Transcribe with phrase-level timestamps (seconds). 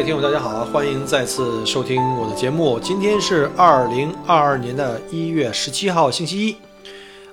[0.00, 2.80] 位听友，大家好，欢迎再次收听我的节目。
[2.80, 6.56] 今天是二零二二年的一月十七号，星期一。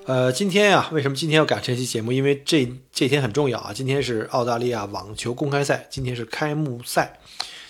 [0.04, 2.12] 呃，今天啊，为什么今天要赶这期节目？
[2.12, 3.72] 因为这这天很重要啊！
[3.72, 7.18] 今天是澳大利亚网球公开赛，今天是开幕赛，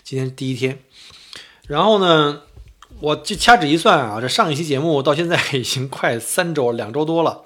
[0.03, 0.81] 今天是第一天。
[1.69, 2.43] 然后呢，
[2.99, 7.43] 我就掐指一算啊，这上一期节目到现在已经快三周，两周多了，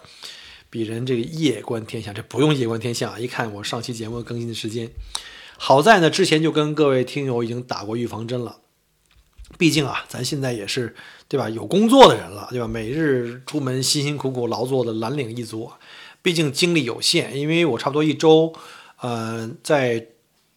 [0.71, 3.19] 比人这个夜观天象，这不用夜观天象啊！
[3.19, 4.91] 一看我上期节目更新的时间。
[5.65, 8.59] 好在呢，之前就跟各位听友已经打过预防针了。
[9.57, 10.97] 毕竟啊，咱现在也是
[11.29, 12.67] 对吧，有工作的人了，对吧？
[12.67, 15.71] 每日出门辛辛苦苦劳作的蓝领一族，
[16.21, 17.39] 毕竟精力有限。
[17.39, 18.53] 因为我差不多一周，
[19.03, 20.09] 呃，在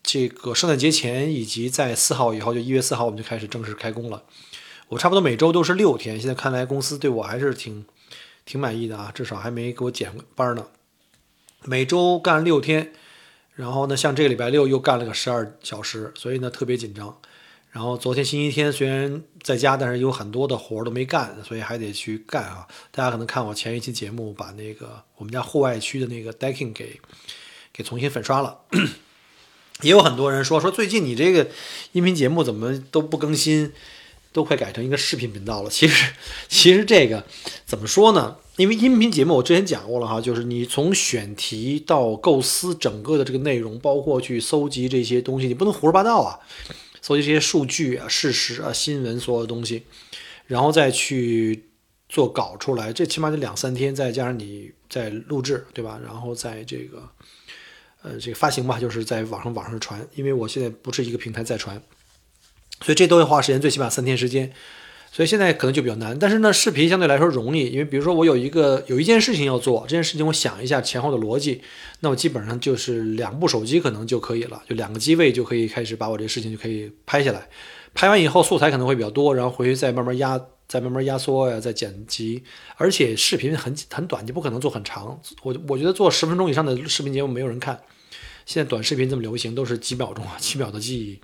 [0.01, 4.23] 这个圣诞节前以及在四号以后，就一月四号我们就开始正式开工了。
[4.87, 7.85] 我差不多每周都是六天，现在看来公司对我还是挺
[8.43, 10.65] 挺满意的啊，至少还没给我减班呢。
[11.65, 12.91] 每周干六天。
[13.55, 17.17] 然后呢，像这个礼拜六又干了个十二小时，所以呢特别紧张。
[17.71, 22.67] 然后昨天星期天虽然在家，但是有很多的活都没干，所以还得去干啊。
[22.91, 26.99] 大家可能看我前一期节目，把那个我们家户外区的那个 decking 给
[27.73, 28.59] 给重新粉刷了。
[29.81, 31.49] 也有很多人说说最近你这个
[31.91, 33.73] 音频节目怎么都不更新，
[34.31, 35.69] 都快改成一个视频频道了。
[35.69, 36.13] 其实
[36.47, 37.25] 其实这个
[37.65, 38.37] 怎么说呢？
[38.57, 46.39] 因为音频节目我之前讲过了哈，就是你从选题到构思整个的这个内容，包括去搜集这些东西，你不能胡说八道啊，
[47.01, 49.83] 搜集这些数据啊、事实啊、新闻所有的东西，
[50.47, 51.65] 然后再去
[52.07, 55.99] 做稿出来，这起码得两三天，再加上你在录制，对吧？
[56.01, 57.09] 然后在这个
[58.03, 61.81] 呃这个发行吧，就是在网上网上传，因为我现在不是一个平台在传，
[62.81, 64.53] 所以这都要花时间，最起码三天时间。
[65.15, 71.61] 所以现在可能就比较难，但是呢，视频相对来说容易，因为比如说我有一个有一件事情要做，这件事情我想一下前后的逻辑，
[72.01, 77.47] 那我基本上就是两部手机可能就可以了，就两个机位就可以开始把我这事情就可以拍下来。
[77.93, 80.37] 拍完以后素材可能会比较多，然后回去再慢慢压，
[80.67, 82.43] 再慢慢压缩呀，再剪辑。
[82.75, 85.17] 而且视频很很短，你不可能做很长。
[85.43, 87.79] 我我觉得做十分钟以上的视频节目没有人看。
[88.45, 91.17] 现在短视频这么流行，都是几秒钟啊，几秒的记忆。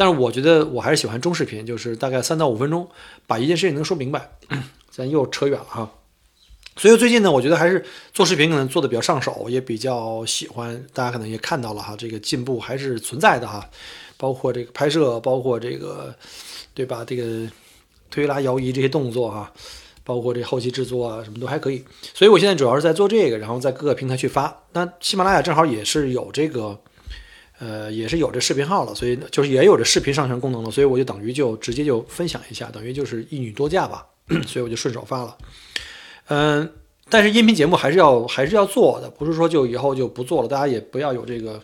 [0.00, 2.88] 但是我觉得我还是喜欢中视频，就是大概三到五分钟，
[3.26, 4.30] 把一件事情能说明白。
[4.90, 5.90] 咱又扯远了哈。
[6.78, 7.84] 所以最近呢，我觉得还是
[8.14, 10.82] 做视频可能做的比较上手，也比较喜欢。
[10.94, 13.68] 大家可能也看到了哈，这个进步还是存在的哈。
[14.16, 16.14] 包括这个拍摄，包括这个，
[16.72, 17.04] 对吧？
[17.06, 17.46] 这个
[18.10, 19.52] 推拉摇移这些动作哈，
[20.02, 21.84] 包括这后期制作啊，什么都还可以。
[22.14, 24.62] 所以我现在主要是在做这个，然后在各个平台去发。
[24.72, 26.80] 那喜马拉雅正好也是有这个。
[27.60, 34.06] 呃，也是有这视频号了，所以就是也有这视频上传功能了，所以我就等于就直接就分享一下，等于就是一女多驾吧，
[34.48, 35.36] 所以我就顺手发了。
[36.28, 36.72] 嗯，
[37.10, 41.62] 但是音频节目还是要还是要做的，不是说就以后就不做了，大家也不要有这个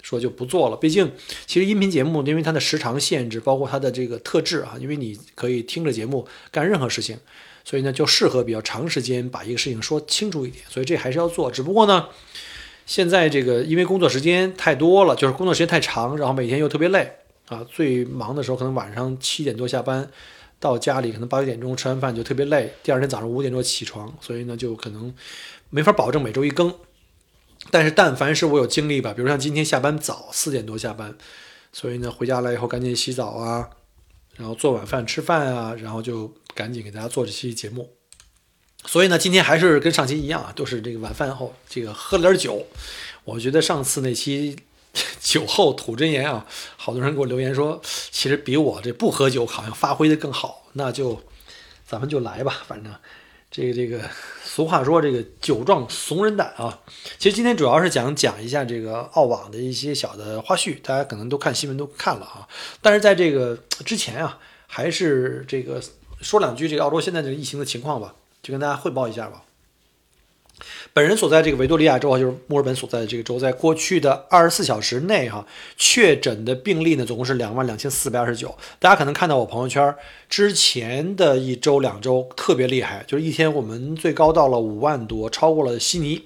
[0.00, 0.76] 说就不做了。
[0.78, 1.12] 毕竟
[1.44, 7.18] 其实音频节目因为它的时长限制，包括它的这个特质啊，因为你可以听着节目干任何事情，
[7.62, 12.08] 所以呢就适合比较长时间把一个事情说清楚一点，所以这还是要做，只不过呢。
[12.86, 17.12] 现在这个因为工作时间太多了，就是工作时间太长，然后每天又特别累
[17.48, 17.66] 啊。
[17.68, 20.08] 最忙的时候可能晚上七点多下班，
[20.60, 25.12] 到家里可能八九点钟吃完饭就特别累，第二天早上五点多起床，所以呢就可能
[25.68, 26.72] 没法保证每周一更。
[27.72, 31.16] 但是但凡是我有精力吧，比如像今天下班早，四点多下班，
[31.72, 33.68] 所以呢回家来以后赶紧洗澡啊，
[34.36, 37.95] 然后做晚饭吃饭啊，然后就赶紧给大家做这期节目。
[38.86, 42.64] 所以呢，今天还是跟上期一样啊，都是这个晚饭后这个喝了点酒。
[43.24, 44.56] 我觉得上次那期
[45.20, 46.46] 酒后吐真言啊，
[46.76, 50.62] 好多人给我留言说，其实比我这不喝酒好像发挥的更好。
[50.74, 51.20] 那就
[51.86, 52.94] 咱们就来吧，反正
[53.50, 54.00] 这个这个
[54.44, 56.80] 俗话说这个酒壮怂人胆啊。
[57.18, 62.46] 其实今天主要是讲讲一下这个澳网的一些小的花絮，大家可能都看新闻都看了啊。
[62.80, 65.82] 但是在这个之前啊，还是这个
[66.20, 68.14] 说两句这个澳洲现在这个疫情的情况吧。
[68.46, 69.42] 就跟大家汇报一下吧。
[70.92, 75.44] 本人所在这个维多利亚州啊，就是墨尔本所在的这个州，在过去的二十四小时内哈，
[75.76, 78.56] 确诊的病例呢，总共是两万两千四百二十九。
[78.78, 79.92] 大家可能看到我朋友圈
[80.28, 86.22] 之前的一周两周特别厉害，就是一天我们最高到了五万多，超过了悉尼。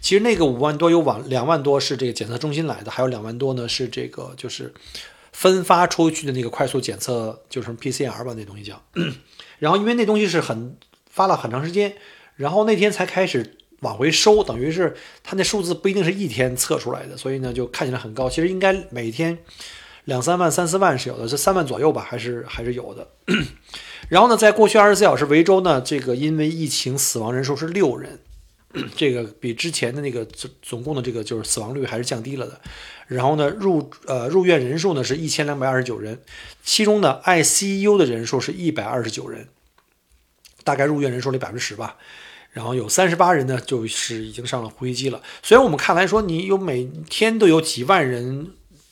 [0.00, 4.72] 其实那个五万多有往两万多是这个检测中心来的，还有两万多呢是这个就是。
[5.30, 8.82] 分发出去的那个快速检测，就是 PCR 吧，那东西叫。
[9.60, 10.76] 然后因为那东西是很
[11.18, 11.92] 发了很长时间，
[12.36, 18.30] 然后那天才开始往回收，等于是它那数字不一定是一天测出来的，所以呢就看起来很高。
[18.30, 19.36] 其实应该每天
[20.04, 23.08] 两三万、三四万是有的，是三万左右吧，还是还是有的。
[24.08, 28.20] 然后呢，在过去二十四小时，维州呢这个因为疫情死亡人数是六人。
[28.94, 32.60] 这个比之前的那个总总共的这个就是死亡率还是降低了的，
[33.06, 36.20] 然后呢入呃入院人数呢是一千两百二十九人，
[36.62, 39.48] 其中呢 ICU 的人数是一百二十九人，
[40.68, 41.96] 大概入院人数的百分之十吧，
[42.50, 45.22] 然后有三十八人呢就是已经上了呼吸机了。
[45.42, 48.50] 虽然我们看来说你有每天都有几万人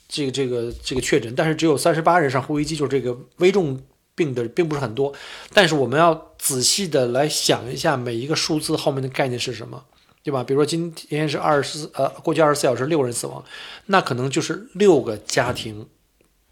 [0.08, 3.78] 这个这个这个确诊，但是只有三十八人上呼吸机，就是这个危重。
[4.18, 5.12] 病的并不是很多，
[5.52, 9.84] 但是我们要仔细的来想一下每一个数字后面的概念是什么，
[10.22, 10.42] 对吧？
[10.42, 13.44] 比如说今天是二十四，呃，过去二十四小时六人死亡，
[13.84, 15.86] 那可能就是六个家庭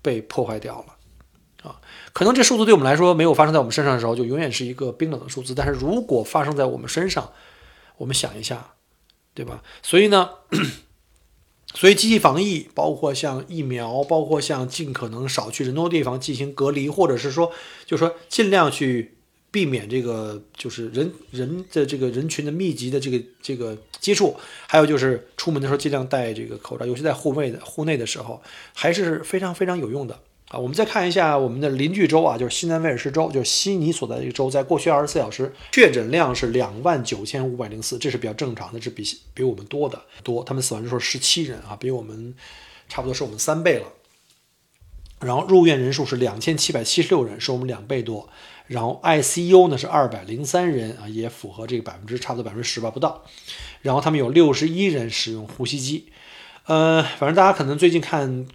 [0.02, 0.93] 被破坏掉了，
[2.14, 7.32] 可能这数字对我们来说没有发生在我们身上的时候，就永远是一个冰冷的数字，但是如果发生在我们身上，
[7.98, 8.72] 我们想一下，
[9.34, 9.62] 对吧？
[9.82, 10.30] 所以呢。
[11.76, 17.50] 所以，积极防疫，包括像疫苗，包括像尽可能少去人多的地方进行隔离，或者是说，
[17.84, 19.16] 就是说尽量去
[19.50, 24.36] 避免这个就是人人的这个人群的密集的这个这个接触，
[24.68, 28.40] 还有就是出门的时候尽量戴这个口罩，尤其在户内的户内的时候，
[28.72, 30.20] 还是非常非常有用的。
[30.58, 39.04] 我们再看一下我们的邻居州啊，就是西南威尔士州，就是悉尼所在的一个州，在过去二十四小时确诊量是两万九千五百零四，这是比较正常的，是比
[39.34, 40.42] 比我们多的多。
[40.44, 42.34] 他们死亡人数十七人啊，比我们
[42.88, 43.86] 差不多是我们三倍了。
[45.20, 48.28] 然后入院人数是两千七百七十六人，是我们两倍多。
[48.66, 53.24] 然后 ICU 呢是二百零三人啊，也符合这个百分之差不多百分之十吧，不到。
[53.82, 56.08] 然后他们有六十一人使用呼吸机。
[56.66, 58.46] 呃，反正大家可能最近看。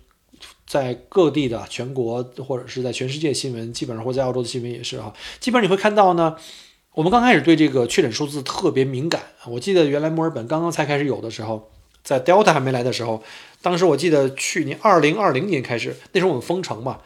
[0.69, 6.37] 在各地的全国或者是在全世界新闻，基本上或在澳洲的新闻也是哈，基本上你会看到呢。
[6.93, 11.71] 我们刚开始对这个确诊数字特别敏感，我记得原来墨尔本刚刚才开始有的时候，
[12.03, 13.23] 在 Delta 还没来的时候，
[13.61, 16.99] 当时我记得去年二零二零年开始，那时候我们封城嘛，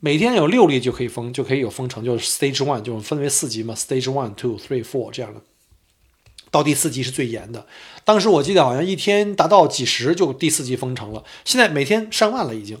[0.00, 5.40] 每天有六例就可以封，就可以有封城，就是 Stage One，就是分为四级嘛，Stage One、Two、Three、Four 这样的，
[6.50, 7.66] 到第四级是最严的。
[8.04, 12.78] 当时我记得好像一天达到几十就第四级封城了，现在每天上万了已经。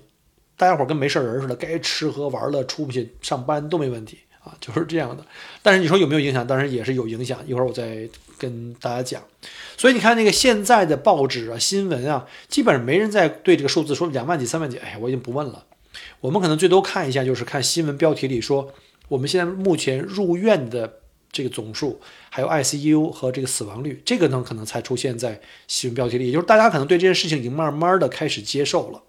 [0.60, 5.24] 大家伙跟没事人似的，该吃喝玩乐、出去上班都没问题啊，就是这样的。
[5.62, 6.46] 但是你说有没有影响？
[6.46, 7.38] 当然也是有影响。
[7.46, 9.22] 一会儿我再跟大家讲。
[9.78, 14.76] 所以你看那个现在的报纸啊、新闻啊，基本上没人在对这个数字说两万几、三万几。
[14.76, 15.64] 哎呀，我已经不问了。
[16.20, 18.70] 我们可能最多看一下，就是看新闻标题里说
[19.08, 21.00] 我们现在目前入院的
[21.32, 21.98] 这个总数，
[22.28, 26.26] 还有 ICU 和这个死亡率，这个呢可能才出现在新闻标题里。
[26.26, 29.02] 也就是大家可能对这件事情已经慢慢的开始接受了。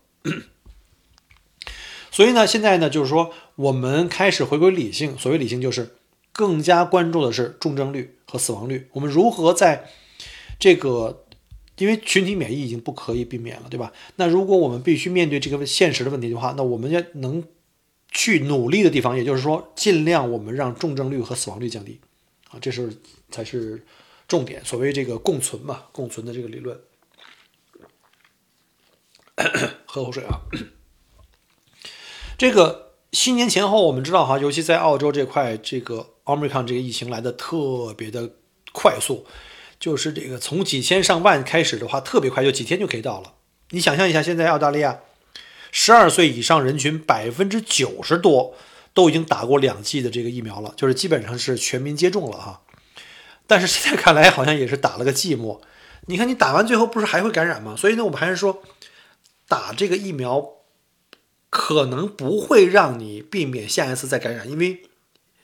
[2.12, 5.18] 所以呢，现在呢，就是说我们开始回归理性。
[5.18, 5.96] 所谓理性，就是
[6.34, 8.90] 更加关注的是重症率和死亡率。
[8.92, 9.90] 我们如何在
[10.60, 11.26] 这个，
[11.78, 13.94] 因为群体免疫已经不可以避免了，对吧？
[14.18, 17.44] 那如果我们必须面对这个现实的问题的话，那我们要能
[18.12, 22.02] 去努力的地方，也就是说，尽量我们让重症率和死亡率降低
[22.50, 22.92] 啊，这是
[23.30, 23.86] 才是
[24.28, 24.62] 重点。
[24.66, 26.78] 所谓这个共存嘛，共存的这个理论。
[29.88, 30.42] 喝口水啊。
[32.42, 38.32] 这个新年前后，我们知道哈，尤其在澳洲这块，这个奥密克戎这个疫情来的特别的
[38.72, 39.28] 快速，
[39.80, 43.34] 就是这个从几千上万开始的话，特别快，就几天就可以到了。
[43.70, 45.02] 你想象一下，现在澳大利亚
[45.72, 48.56] 十二岁以上人群百分之九十多
[48.96, 52.64] 都已经打过两剂的这个疫苗了，就是基本上是全民接种了哈。
[53.46, 55.62] 但是现在看来，好像也是打了个寂寞。
[56.08, 57.76] 你看，你打完最后不是还会感染吗？
[57.78, 58.64] 所以呢，我们还是说
[59.48, 60.54] 打这个疫苗。
[61.52, 64.84] 可能不会让你避免下一次再感染，因为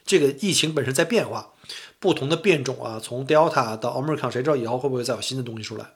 [0.06, 1.52] 这个疫情本身在变化，
[2.00, 5.90] 不同的变种啊，从 Delta 到 Omicron，谁知道以后会不会再有新的东西出来？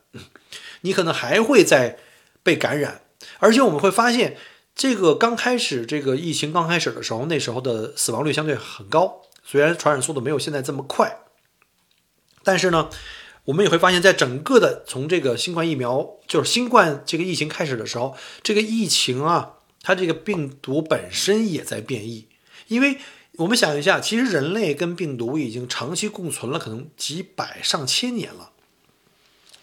[0.83, 1.99] 你可能还会再
[2.43, 3.01] 被感染，
[3.39, 4.37] 而且我们会发现，
[4.75, 11.21] 这个刚开始这个疫情刚开始的时候，那时候的死亡率相对很高，虽然传染速度没有现在这么快，
[12.45, 12.91] 但是呢，
[13.47, 19.55] 我们也会发现，在整个的从这个新冠疫苗就是新冠这个疫情开始的时候，这个疫情啊。
[19.83, 22.29] 它这个病毒本身也在变异，
[22.69, 22.99] 因为
[23.33, 28.53] 我们想一下，其实人类跟病毒已经长期共存了，可能几百上千年了，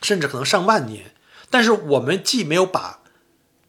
[0.02, 1.16] 甚至可能上万年。
[1.50, 3.02] 但是我们既没有把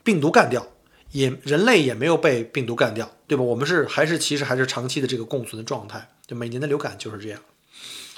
[0.02, 0.66] 病毒干掉，
[1.12, 3.44] 也人类也没有被病毒干掉，对吧？
[3.44, 6.08] 我们是还是其实还是长期的这个共存的状态。
[6.26, 7.40] 就每年的流感就是这样。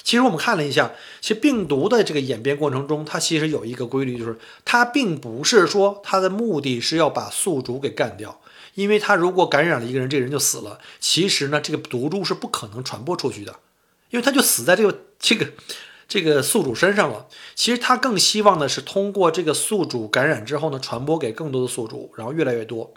[0.03, 8.41] 其实我们看了一下，其实病毒的这个演变过程中，它其实有一个规律，就是它并不是说它的目的是要把宿主给干掉，
[8.75, 10.81] 因为它如果感染了一个人，这个人就死了。
[10.99, 13.57] 其实呢，这个毒株是不可能传播出去的，
[14.11, 15.47] 因为它就死在这个这个
[16.09, 17.29] 这个宿主身上了。
[17.55, 22.93] 其实它更希望的是通过这个宿主感染之后呢，传播给更多的宿主，然后越来越多。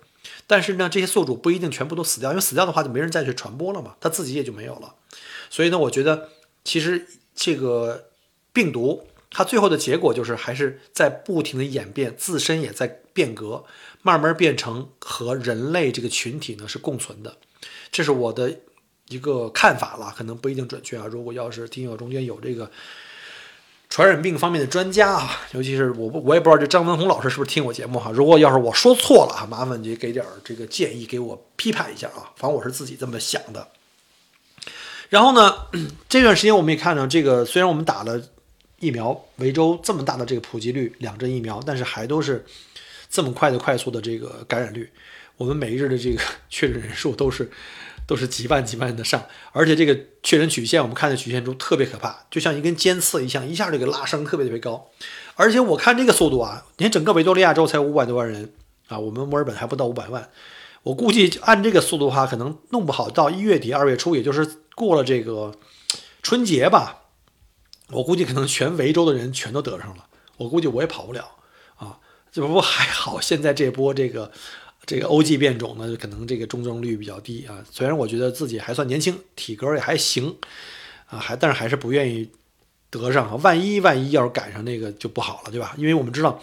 [0.48, 4.96] 但是呢，这些宿主不一定全部都死掉，因为死掉的话就没人再去传播了嘛，他自己也就没有了。
[5.52, 6.30] 所以呢，我觉得。
[6.66, 8.10] 其实这个
[8.52, 13.64] 病毒，它最后的结果就是还是在不停的演变，自身也在变革，
[14.02, 17.38] 慢慢变成和人类这个群体呢是共存的。
[17.92, 18.54] 这是我的
[19.10, 21.06] 一个看法了，可能不一定准确啊。
[21.06, 22.70] 如果要是听友中间有这个
[23.90, 28.12] 传染病方面的专家啊，尤其是我我也不知道这张文宏老师是不是听我节目哈。
[28.12, 32.34] 如果要是我说错了啊，麻烦你给点这个建议，给我批判一下啊。
[32.36, 33.68] 反正我是自己这么想的。
[35.10, 35.56] 然后呢，
[36.10, 38.22] 这段时间我们也看到，这个虽然我们打了
[38.80, 42.46] 疫苗，维州这么大的这个普及率，两针疫苗，但是还都是
[43.10, 44.90] 这么快的、快速的这个感染率。
[45.38, 47.52] 我们每一日的这个确诊人数都是
[48.08, 54.88] 都是几万几万的上，而且这个确诊曲线，我们看的曲线中特别可怕，就像一根尖刺一样，一下就给拉升特别特别高。
[55.36, 58.54] 而且我看这个速度啊，你看整个维多利亚州才五百多万人
[58.88, 60.30] 啊，我们墨尔本还不到五百万。
[60.84, 65.56] 我估计按这个速度的话，可能弄不好到一月底二月初，也就是过了这个
[66.22, 67.04] 春节吧，
[67.90, 70.06] 我估计可能全维州的人全都得上了。
[70.38, 71.30] 我估计我也跑不了
[71.78, 71.98] 啊。
[72.32, 74.32] 这不还好，现在这波这个
[74.86, 77.64] 这个欧 G 变种呢，可能这个重症率比较低啊。
[77.72, 80.36] 虽然我觉得自己还算年轻，体格也还行
[81.08, 82.30] 啊，还但是还是不愿意。
[82.92, 85.74] 得上啊，万一万一要是赶上那个就不好了，对吧？
[85.78, 86.42] 因为我们知道，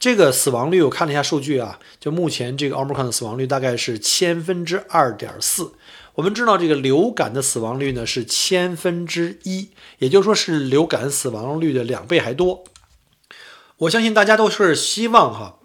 [0.00, 5.72] 这个死亡率我看了一下数据啊，就目前这个奥密克戎的死亡率大概是千分之二点四。
[6.14, 12.64] 我们知道这个流感的死亡率呢是千分之一，也就是说是流感死亡率的两倍还多。
[13.78, 15.60] 我相信大家都是希望哈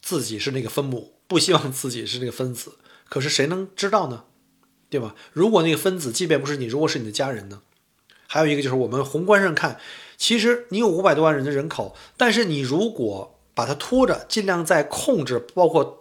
[0.00, 2.72] 自己是那个分母，不希望自己是那个分子。
[3.08, 4.24] 可是谁能知道呢？
[4.88, 5.14] 对吧？
[5.32, 7.62] 如果那个分子即便不是你，如果是你的家人呢？
[8.26, 9.78] 还有一个就是我们宏观上看，
[10.16, 15.99] 其实你有五百多万人的人口，但是你如果把它拖着，尽量在控制，包括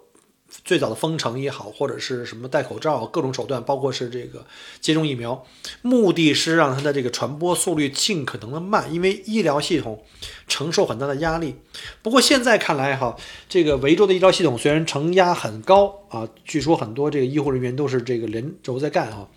[0.63, 4.45] 最早的封城也好，或者是什么戴口罩各种手段，包括是这个
[4.81, 5.45] 接种疫苗，
[5.81, 10.03] 目的是让它的这个传播速率尽可能的慢，因为医疗系统
[10.47, 11.55] 承受很大的压力。
[12.01, 13.15] 不过现在看来哈，
[13.47, 19.27] 这个维州的医疗系统虽然承压很高啊，据说很多这个医护人员都是这个连轴在干啊，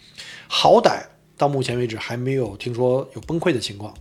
[0.49, 1.05] 好歹。
[1.39, 3.93] 到目前为止还没有听说有崩溃的情况，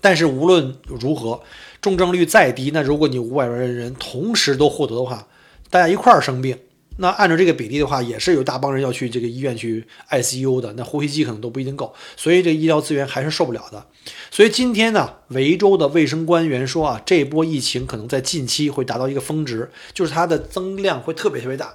[0.00, 1.40] 但是无论如何，
[1.80, 5.28] 重症率再低，那如果你五百万人同时都获得的话，
[5.72, 6.54] 大家一块儿生病，
[6.98, 13.86] 那按照这个比例的话，也是有大帮人要去这个医院去 ICU 的，那呼吸机可能都不一定够，所以这医疗资源还是受不了的。
[14.30, 21.74] 所以今天呢，维州的卫生官员说啊，这波疫情可能在近期会达到一个峰值，就是它的增量会特别特别大，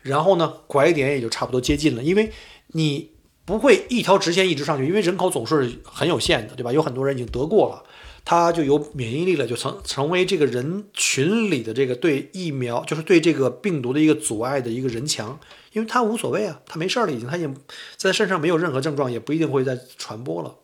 [0.00, 2.32] 然后呢，拐点也就差不多接近了，因为
[2.68, 3.10] 你。
[3.46, 6.72] 不会一条直线一直上去，因为人口总是很有限的，对吧？
[6.72, 7.84] 有很多人已经得过了，
[8.24, 15.38] 他就有免疫力了，就成成为这个人群里的这个对疫苗，就是对这个病毒的一个阻碍的一个人墙，
[15.72, 17.48] 因为他无所谓啊，他没事儿了，已经，他也
[17.96, 20.54] 在身上没有任何症状，也不一定会再传播了，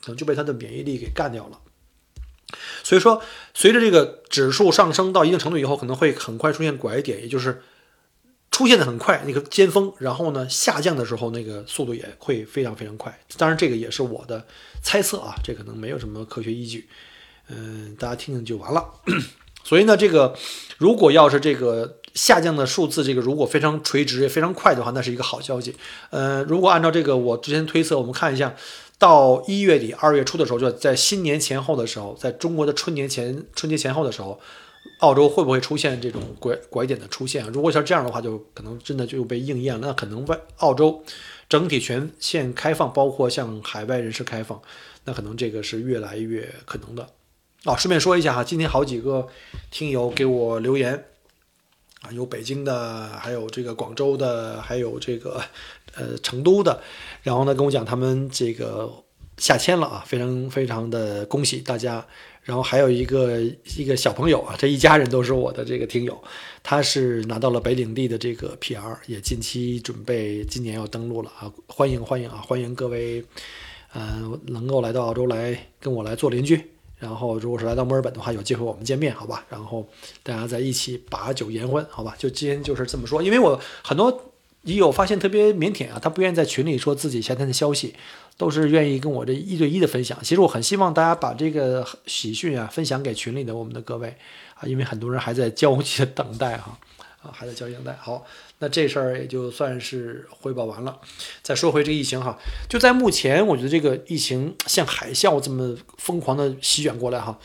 [0.00, 1.60] 可能就被他的免疫力给干掉了。
[2.84, 3.20] 所以说，
[3.52, 7.62] 随着这个指数上升到一定程度以后，可能会很快出现拐点，也就是。
[8.50, 13.16] 出现的很快，那个尖峰，然后呢下降的时候，那个速度也会非常非常快。
[13.36, 14.44] 当然，这个也是我的
[14.82, 16.88] 猜测啊，这可能没有什么科学依据，
[17.48, 18.84] 嗯，大家听听就完了。
[19.64, 20.34] 所以呢，这个
[20.78, 25.74] 如果要是这个下降的数字，这个如果非常垂直也、非常快的话，那是一个好消息。
[26.10, 28.54] 呃，如果按照这个我之前推测，我们看一下，
[28.98, 34.40] 到一月底、二月初的时候，就在新年前后的时候，在中国的春年前、春节前后的时候。
[35.00, 37.46] 澳洲会不会出现这种拐拐点的出现？
[37.52, 39.88] 如果像这样的话，就可能真的就被应验了。
[39.88, 41.04] 那可能外澳洲
[41.48, 44.60] 整体全线开放，包括向海外人士开放，
[45.04, 47.06] 那可能这个是越来越可能的。
[47.64, 49.26] 哦，顺便说一下哈，今天好几个
[49.70, 51.06] 听友给我留言
[52.02, 55.42] 啊，有北京的，还有这个广州的，还有这个
[55.94, 56.80] 呃成都的，
[57.22, 58.88] 然后呢跟我讲他们这个
[59.38, 62.06] 下签了啊，非常非常的恭喜大家。
[62.44, 63.38] 然后还有一个
[63.76, 66.18] 一个小朋友啊，这一家人都是我的这个听友，
[66.62, 71.52] 他是拿到了北领地的这个 PR，也近期准备今年要登陆了啊！
[71.66, 72.42] 欢迎欢迎啊！
[72.46, 73.22] 欢迎各位，
[73.94, 76.77] 嗯，能够来到澳洲来跟我来做邻居。
[76.98, 79.44] 然后如果是来到墨尔本的话，有机会我们见面，好吧？
[79.48, 79.86] 然后
[80.22, 82.14] 大家在一起把酒言欢，好吧？
[82.18, 87.94] 就今天就是这么说，因为我很多也有发现特别腼腆啊，他不愿意在群里说自己夏天的消息，
[88.36, 90.18] 都是愿意跟我这一对一的分享。
[90.22, 94.16] 其实我很希望大家把这个喜讯啊分享给群里的我们的各位
[94.54, 96.76] 啊，因为很多人还在焦急的等待哈
[97.22, 97.96] 啊，还在焦急等待。
[98.00, 98.24] 好，
[98.60, 101.00] 那这事儿也就算是汇报完了。
[101.42, 102.38] 再说回这疫情哈，
[102.68, 107.38] 就在目前，我觉得这个疫情像海啸这么疯狂的席卷过来哈，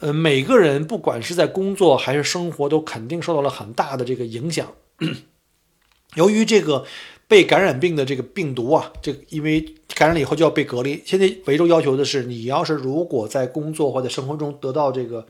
[0.00, 4.72] 呃，每个人不管是在工作还是生活，都肯定受到了很大的这个影响。
[6.16, 6.84] 由于这个
[7.28, 9.60] 被感染病的这个病毒啊，这因为
[9.94, 11.02] 感染了以后就要被隔离。
[11.04, 15.26] 现在维州要求的是，你要是如果在工作或者生活中得到这个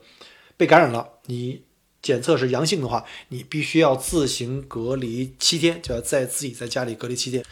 [0.55, 1.61] 被感染了，你
[2.01, 7.43] 检测是阳性的话，你必须要自行隔离七天，就要在自己在家里隔离七天。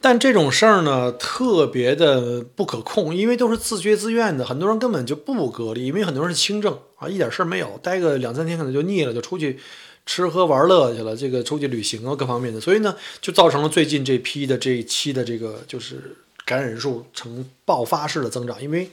[0.00, 9.58] 但这种事儿呢，特别的不可控，因为都是自觉自愿的，很多人根本就不隔离，因为很多人是轻症啊，一点事儿没有，待个两三天可能就腻了，就出去。
[10.06, 16.16] 吃喝玩乐去了，这个出去旅行啊，各方面的，所以呢，就造成了最近这批的这一期的这个就是
[16.46, 18.58] 感染人数呈爆发式的增长。
[18.62, 18.90] 因为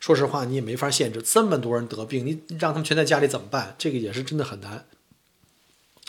[0.00, 3.76] 说实话，你也没法限制这么多人得病，你让他们全在家里怎么办？
[3.78, 4.86] 这个也是真的很难。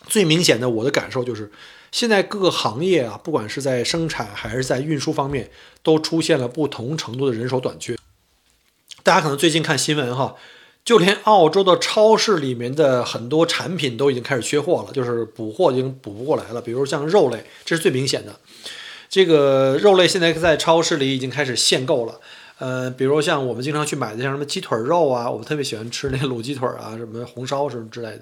[0.08, 1.52] 最明显的，我的感受就是，
[1.92, 5.52] 现在各个行业啊，不管是在生产还是在运输方面，
[5.84, 7.96] 都出现了不同程度的人手短缺。
[9.04, 10.36] 大家可能最近看新闻哈。
[10.84, 16.60] 就连澳洲的超市里面的很多产品都已经开始缺货了，就是补货已经补不过来了。
[16.60, 18.40] 比如像肉类，这是最明显的。
[19.08, 22.20] 这个肉类现在在超市里已经开始限购了。
[22.62, 28.22] 呃，比如像我们经常去买的，像什么鸡腿肉啊，我们特别喜欢吃那卤鸡腿啊，什么红烧什么之类的，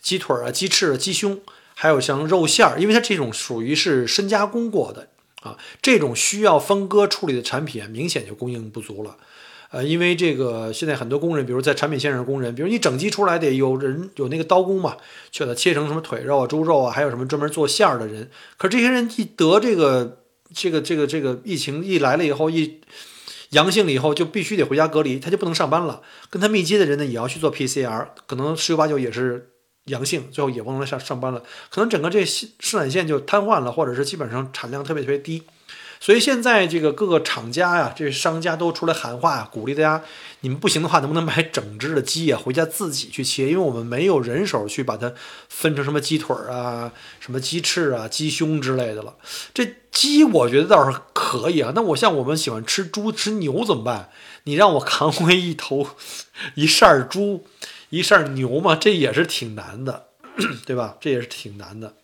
[0.00, 1.40] 鸡腿啊、鸡翅、鸡胸，
[1.74, 5.08] 还有像肉馅儿，因为它这种属于是深加工过的
[5.42, 9.16] 啊，这种需要分割处理的产品，明显就供应不足了。
[9.72, 14.98] 呃，因为这个现在很多工人，比如在产品线上的工人，比如你整鸡出来得有人有那个刀工嘛，
[15.32, 18.30] 去把它切成什么腿肉啊、猪肉啊，还有什么专门做馅儿的人。
[18.56, 20.20] 可这些人一得这个
[20.54, 22.80] 这个这个这个疫情一来了以后，一
[23.54, 26.02] 阳性了以后，就必须得回家隔离，他就不能上班了。
[26.30, 29.50] 跟他密接的人呢，也要去做 PCR，可能十有八九也是
[29.86, 31.42] 阳性，最后也不能上上班了。
[31.70, 35.42] 可能整个这生产线就瘫痪了，或者是基本上产量特别特别低。
[36.04, 40.04] 所以现在这个各个厂家呀，这商家都出来喊话，鼓励大家，
[40.40, 43.48] 你们不行的话，能不能买整只的鸡啊，回家自己去切？
[43.48, 45.14] 因为我们没有人手去把它
[45.48, 49.14] 分成什么鸡腿儿啊、什么鸡翅啊、鸡胸之类的了。
[49.54, 54.10] 这鸡我觉得倒是可以啊，那我像我们喜欢吃猪、吃牛怎么办？
[54.42, 55.88] 你让我扛回一头
[56.56, 57.46] 一扇猪、
[57.88, 60.08] 一扇牛嘛，这也是挺难的，
[60.66, 60.98] 对吧？
[61.00, 61.94] 这也是挺难的。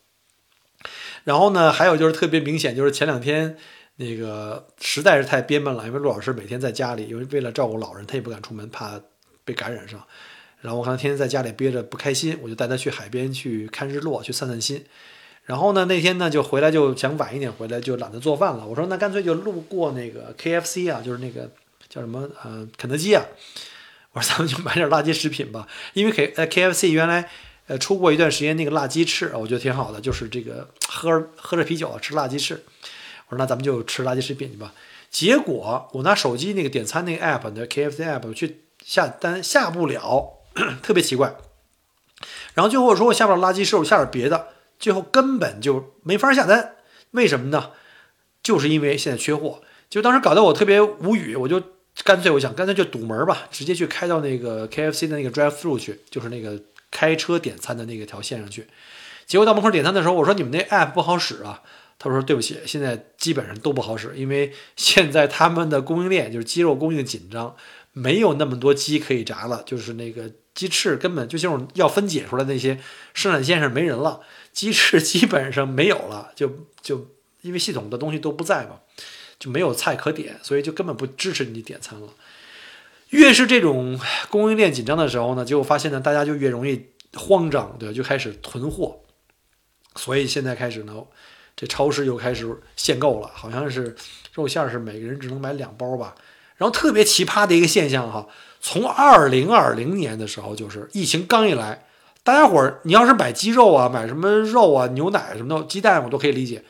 [1.24, 3.58] 然后呢，还有就是特别明显，就是前两天。
[4.00, 8.98] 那个实在是太憋闷了，因为陆老师每天在家里，因为为了照顾老人，他也不敢出门，怕
[9.44, 10.02] 被感染上。
[10.62, 14.82] 然后我看他天天在家里憋着不开心，我就带他去海边去看日落，去散散心。
[15.44, 18.66] 然后呢，那天呢就回来就想晚一点回来，就懒得做饭了。
[18.66, 21.50] 我说那干脆就路过那个 KFC 啊，就是那个
[21.90, 23.22] 叫什么呃肯德基啊。
[24.12, 27.28] 我说咱们就买点垃圾食品吧，因为 K 呃 KFC 原来
[27.66, 32.64] 呃出过一段时间那个辣鸡翅，我觉得挺好的，就是这个喝喝着啤酒吃辣鸡翅。
[33.30, 34.74] 我说那咱们就吃垃圾食品去吧。
[35.10, 40.34] 结果我拿手机那个点餐那个 app，那 KFC app 去下单下不了，
[40.82, 41.34] 特别奇怪。
[42.54, 46.74] 然后最后我说我下不了垃圾食，我下点别的，最后根本就没法下单。
[47.12, 47.70] 为什么呢？
[48.42, 49.62] 就是因为现在缺货。
[49.88, 51.60] 就当时搞得我特别无语，我就
[52.04, 58.68] 干脆我想干脆就堵门吧，直接去开到那个 KFC 的那个 drive through 去，就是那个开车点餐的那个条线上去。
[59.26, 61.62] 结果到门口点餐的时候，我说你们那 app 不好使啊。
[62.02, 67.54] 他说：“对不起，现在基本上都不好使，因为现在他们的供应链就是鸡肉供应紧张，
[67.92, 69.62] 没有那么多鸡可以炸了。
[69.66, 72.80] 就是那个鸡翅根本就像要分解出来那些
[73.12, 77.06] 生产线上没人了，鸡翅基本上没有了，就就
[77.42, 78.80] 因为系统的东西都不在嘛，
[79.38, 82.08] 就没有菜可点，所以就根本不支持你点餐了。
[83.10, 89.00] 越是这种供应链紧张的时候呢，结果发现呢，大家就越容易慌张，对就开始囤货，
[89.96, 90.94] 所以现在开始呢。”
[91.56, 93.94] 这超市又开始限购了，好像是
[94.34, 96.14] 肉馅是每个人只能买两包吧。
[96.56, 98.26] 然后特别奇葩的一个现象哈，
[98.60, 101.86] 从二零二零年的时候，就是疫情刚一来，
[102.22, 106.62] 大家伙儿你要是买鸡肉啊，买什么肉啊、牛奶什么的、鸡蛋，我都可以理解，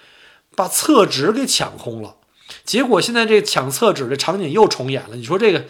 [0.55, 2.15] 把厕纸给抢空了。
[2.65, 5.17] 结果现在这抢厕纸的场景又重演了。
[5.17, 5.65] 你说这个，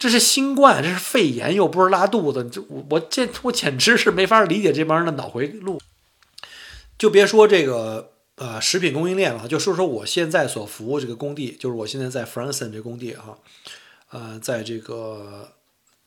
[0.00, 5.80] 这是新冠，这是肺炎，又不是拉肚子，这我我这我简直是没法理解这帮人的脑回路。
[6.98, 8.14] 就别说这个。
[8.38, 13.36] 呃，食品供应链了，就说说我现在所服务这个工地，就是我现在在 Franson 这工地哈，
[14.10, 15.50] 呃，在这个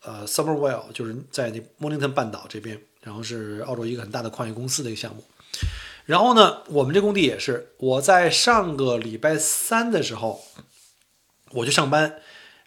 [0.04, 5.24] 呃 Summerwell，就是在那 Mornington 半岛这边，然后是澳洲一个很大的矿业公司的一个项目。
[6.06, 10.42] 然后呢，我们这工地也是，我在上个礼拜三的时候，
[11.52, 12.16] 我去上班，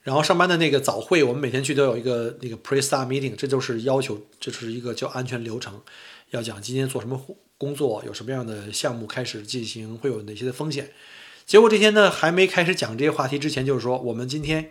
[0.03, 5.81] 然后上班的那个早会，我们每天去都有一个那个 pre-start meeting，这就是要求，这是一个叫安全流程，
[6.31, 7.16] 要讲今天做什么
[7.64, 10.90] 工作，有什么样的项目开始进行，会有哪些的风险。
[11.46, 14.70] 结果这天呢，还没开始讲这些话题之前，就是说我们今天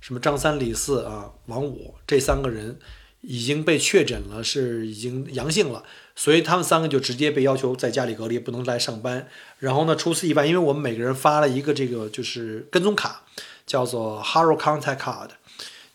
[0.00, 2.78] 什么张三李四啊、王五这三个人
[3.20, 5.84] 已经被确诊了，是已经阳性了，
[6.16, 9.28] 所以他们三个就直接被要求在家里隔离，不能来上班。
[9.60, 13.22] 然后呢，除此以外，因为我们每个人发了一个这个就是跟踪卡，
[13.64, 15.30] 叫做 Haro Contact Card，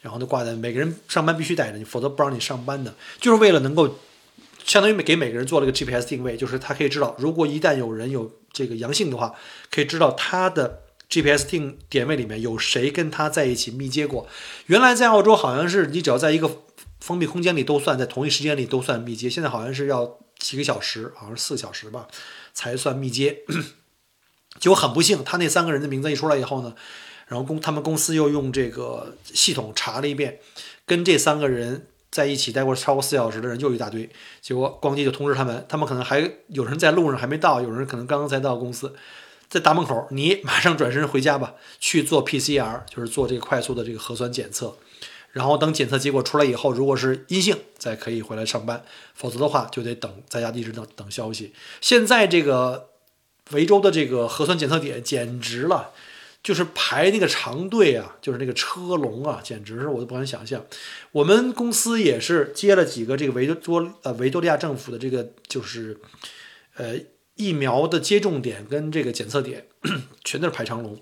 [0.01, 3.97] 然后呢挂在每个人上班必须带着，你否则不让你上班的，就是为了能够
[4.67, 9.33] 相当于给每个人做了个 GPS 定位，就是他可以知道，如果一旦有人有这个阳性的话，
[9.71, 14.27] 可以知道他的 GPS 定点位里面有谁跟他在一起密接过。
[14.65, 16.63] 原来在澳洲好像是你只要在一个
[16.99, 22.09] 封闭空间里都算，在同一时间里都算密接，现在好像是要几个小时，好像是四小时吧
[22.53, 23.43] 才算密接。
[24.59, 26.75] 结果很不幸，他那三个人的名字一出来以后呢，
[27.27, 30.41] 然后公他们公司又用这个系统查了一遍，
[30.85, 31.87] 跟这三个人。
[32.09, 34.09] 在一起待过超过四小时的人又一大堆，
[34.41, 38.95] 结果光机就通知他们，他们可能还有人在路上还没到，有人可能刚刚才到公司，
[39.49, 44.77] 在大门口，你马上转身回家吧，去做 PCR，就是做这个快速的这个核酸检测，
[45.31, 51.53] 然后等检测结果出来以后，如果是阴性，再可以回来上班，否则的话就得等在家一直等等消息。
[51.81, 52.89] 现在这个
[53.51, 55.91] 维州的这个核酸检测点简直了。
[56.47, 60.65] 就是排那个长队啊，就是那个车龙啊，简直是我都不敢想象。
[61.11, 65.99] 我们公司也是接了几个这个维多呃维多利亚政府的这个就是
[66.77, 66.95] 呃
[67.35, 69.67] 疫苗的接种点跟这个检测点，
[70.23, 70.97] 全都是排长龙。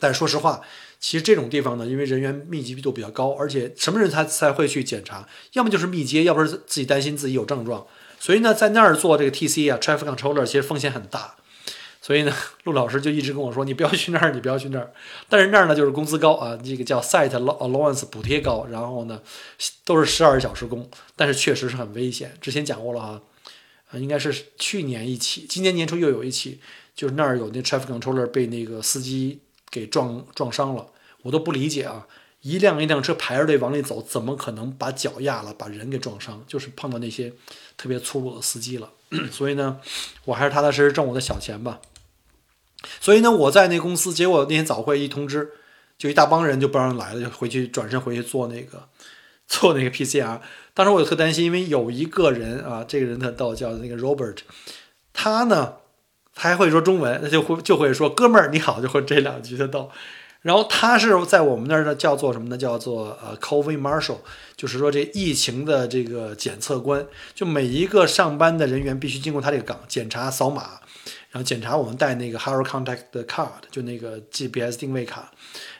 [0.00, 0.62] 但说实话，
[0.98, 5.28] 其实这种地方呢，因为人员密集度比较高，而且什么人才才会去检查？
[5.52, 7.86] 要么就是密接，要不是自己担心自己有症状。
[8.18, 11.36] 所以呢，在那儿做这个 TC 啊，Traffic Controller，其实风险很大。
[12.08, 14.90] 所以呢， 陆老师就一直跟我说：“你不要去那儿， 你不要去那儿。”
[15.28, 19.20] 但是那儿呢，就是工资高啊，这个叫 site allowance 补贴高，然后呢，
[19.84, 22.34] 都是十二小时工，但是确实是很危险。
[22.40, 23.20] 之前讲过了哈，
[23.90, 26.60] 啊，应该是去年一起，今年年初又有一起，
[26.94, 29.40] 就是那儿有那 traffic controller 被那个司机
[29.70, 30.86] 给撞撞伤了，
[31.24, 32.06] 我都不理解啊，
[32.40, 36.42] 一辆一辆车排着队往里走，怎么可能把脚压了，把人给撞伤？
[36.46, 37.34] 就是碰到那些
[37.76, 38.90] 特别粗鲁的司机了。
[39.30, 39.78] 所以呢，
[40.24, 41.82] 我还是踏踏实实挣我的小钱吧。
[43.00, 45.50] 所以呢，我在那公司，结果那天早会一通知，
[45.98, 48.88] 就一大帮人就不让来了，就回去转身回去做那个
[49.48, 50.40] 做那个 PCR。
[50.74, 54.36] 当时我就特担心，因为有一个人啊，这个人特逗，叫那个 Robert，
[55.12, 55.74] 他呢，
[56.34, 59.90] 他还会说中文，他就会就会说哥们儿你好，就会这两句特逗。
[60.42, 62.56] 然后他是在我们那儿呢，叫做什么呢？
[62.56, 64.18] 叫做呃，COVID Marshal，
[64.56, 70.78] 就是说这疫情的这个检测官，就每一个上班的人员必须经过他这个岗检查扫码。
[71.30, 75.30] 然后检查我们带那个 Haro Contact 的 card，就那个 GPS 定位卡，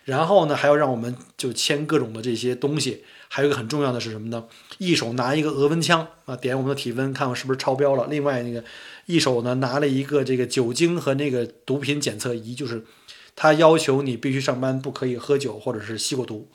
[0.04, 4.44] 然后呢还要让我们就签各种的这些东西，还有一个很重要的是什么呢？
[4.76, 8.06] 一手拿一个额温枪啊，点我们的体温，看看是不是超标了。
[8.10, 8.62] 另外那个
[9.06, 12.84] 一手呢拿了一个这个酒精和那个毒品检测仪，就是
[13.34, 16.46] 他要求你必须上班不可以喝酒或者是吸过毒，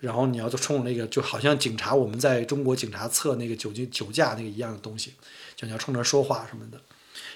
[0.00, 5.14] 然后你要就冲那个就好像警察我们在中国警察测那个酒精酒驾那个一样的东西，
[5.54, 6.80] 就你要冲着说话什么的。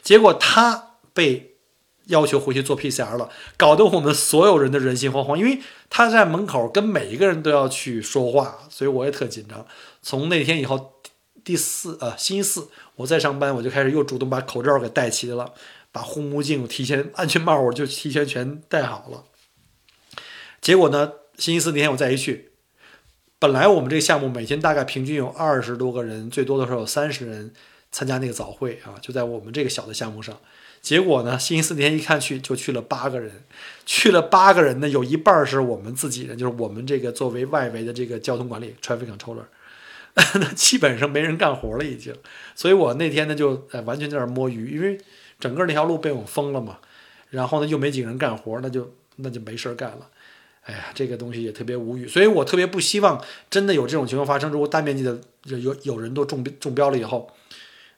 [0.03, 0.95] 结果他。
[1.17, 1.57] 被
[2.09, 9.67] 要求回去做 PCR 了，搞得我们所有人的人心惶惶，因为他在门口跟每一个人都要去说话，所以我也特紧张。
[10.03, 10.93] 从那天以后，
[11.43, 15.55] 第四呃星期四我在上班，我就开始又主动把口罩给戴齐了，
[15.91, 19.25] 把护目镜提前安全帽我就提前全戴好了。
[20.61, 22.53] 结果呢，星期四那天我再一去，
[23.41, 27.53] 本来我们这个项目每天大概平均有二十多个人，最多的时候有三十人
[27.91, 30.39] 参加那个早会啊，就在我们这个小的项目上。
[30.87, 31.37] 结果呢？
[31.37, 33.43] 星期四那天一看去，就去了八个人，
[33.85, 39.47] 去了八个人呢，有一半是我们自己人，就是我们这个作为外围的这个交通管理 （traffic controller），
[40.15, 42.15] 那基本上没人干活了已经。
[42.55, 44.97] 所以我那天呢就哎完全在那摸鱼，因为
[45.41, 46.79] 整个那条路被我们封了嘛，
[47.31, 50.07] 然后呢又没几个人干活，那就那就没事干了。
[50.67, 53.21] 哎呀，这个东西也特别无语，所以我特别不希望
[53.51, 54.53] 真的有这种情况发生。
[54.53, 57.29] 如果大面积的有有人都中中标了以后，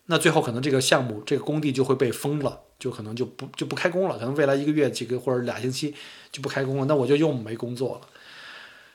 [0.07, 2.61] 那最后可能这个项目这个工地就会被封了。
[2.79, 5.95] 就可能就不就不开工了，可能未来一个月几个或者俩星期
[6.31, 8.09] 就不开工了，那我就又没工作了，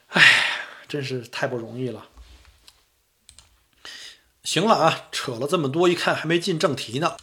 [0.10, 0.22] 哎，
[0.88, 2.06] 真是太不容易了。
[4.44, 7.18] 行了啊，扯了这么多，一看还没进正题呢。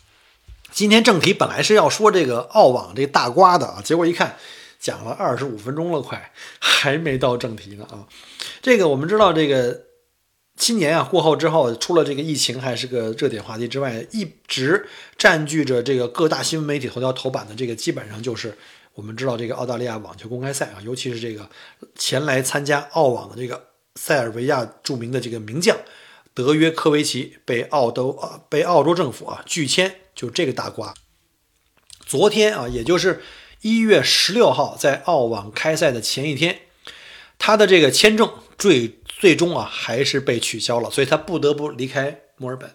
[0.70, 4.36] 今天正题本来是要说这个澳网这大瓜的啊，结果一看
[4.78, 8.06] 讲了二十五分钟了，快还没到正题呢啊。
[8.60, 9.89] 这个我们知道这个。
[10.60, 18.54] 今年啊过后之后，除了这个疫情还是个热点话题之外，一直占据着这个各大新闻媒体头条头版的这个，基本上就是
[18.92, 21.48] 我们知道这个澳大利亚网球公开赛啊，尤其是这个
[21.96, 25.78] 前来参加澳网的这个塞尔维亚著名的这个名将
[26.34, 30.92] 德约科维奇被澳洲啊被澳洲政府啊拒签，就这个大瓜。
[32.04, 33.22] 昨天啊，也就是
[33.62, 36.60] 一月十六号，在澳网开赛的前一天，
[37.38, 38.99] 他的这个签证最。
[39.20, 42.70] 最终啊，还是被取消了，所以他不得不离开墨尔本，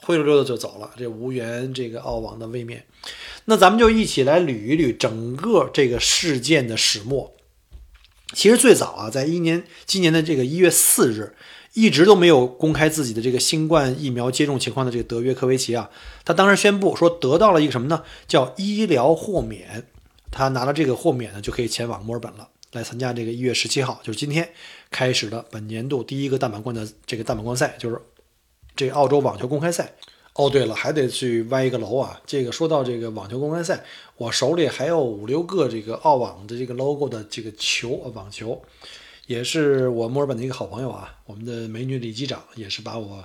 [0.00, 2.86] 灰溜溜的就走了，这无缘这个澳网的卫冕。
[3.46, 7.34] 那咱们就一起来捋一捋整个这个事件的始末。
[8.32, 11.34] 其实最早啊，在一年今年的这个一月四日，
[11.72, 15.90] 一直都没有公开自己的这个新冠疫苗接种情况的这个德约科维奇啊，
[16.24, 18.04] 他当时宣布说得到了一个什么呢？
[18.28, 19.84] 叫医疗豁免，
[20.30, 22.48] 他拿了这个豁免呢，就可以前往墨尔本了。
[22.72, 24.48] 来参加这个一月十七号，就是今天
[24.90, 28.00] 开始的本年度第一个大满贯的这个大满贯赛，就是
[28.76, 29.94] 这澳洲网球公开赛。
[30.34, 32.20] 哦，对了，还得去歪一个楼啊！
[32.24, 33.84] 这个说到这个网球公开赛，
[34.16, 38.62] 我手里还有五六个这个澳网的这个 logo 的这个球啊，网球，
[39.26, 43.24] 也是我墨尔本的一个好朋友啊，我们的美女李机长也是把我，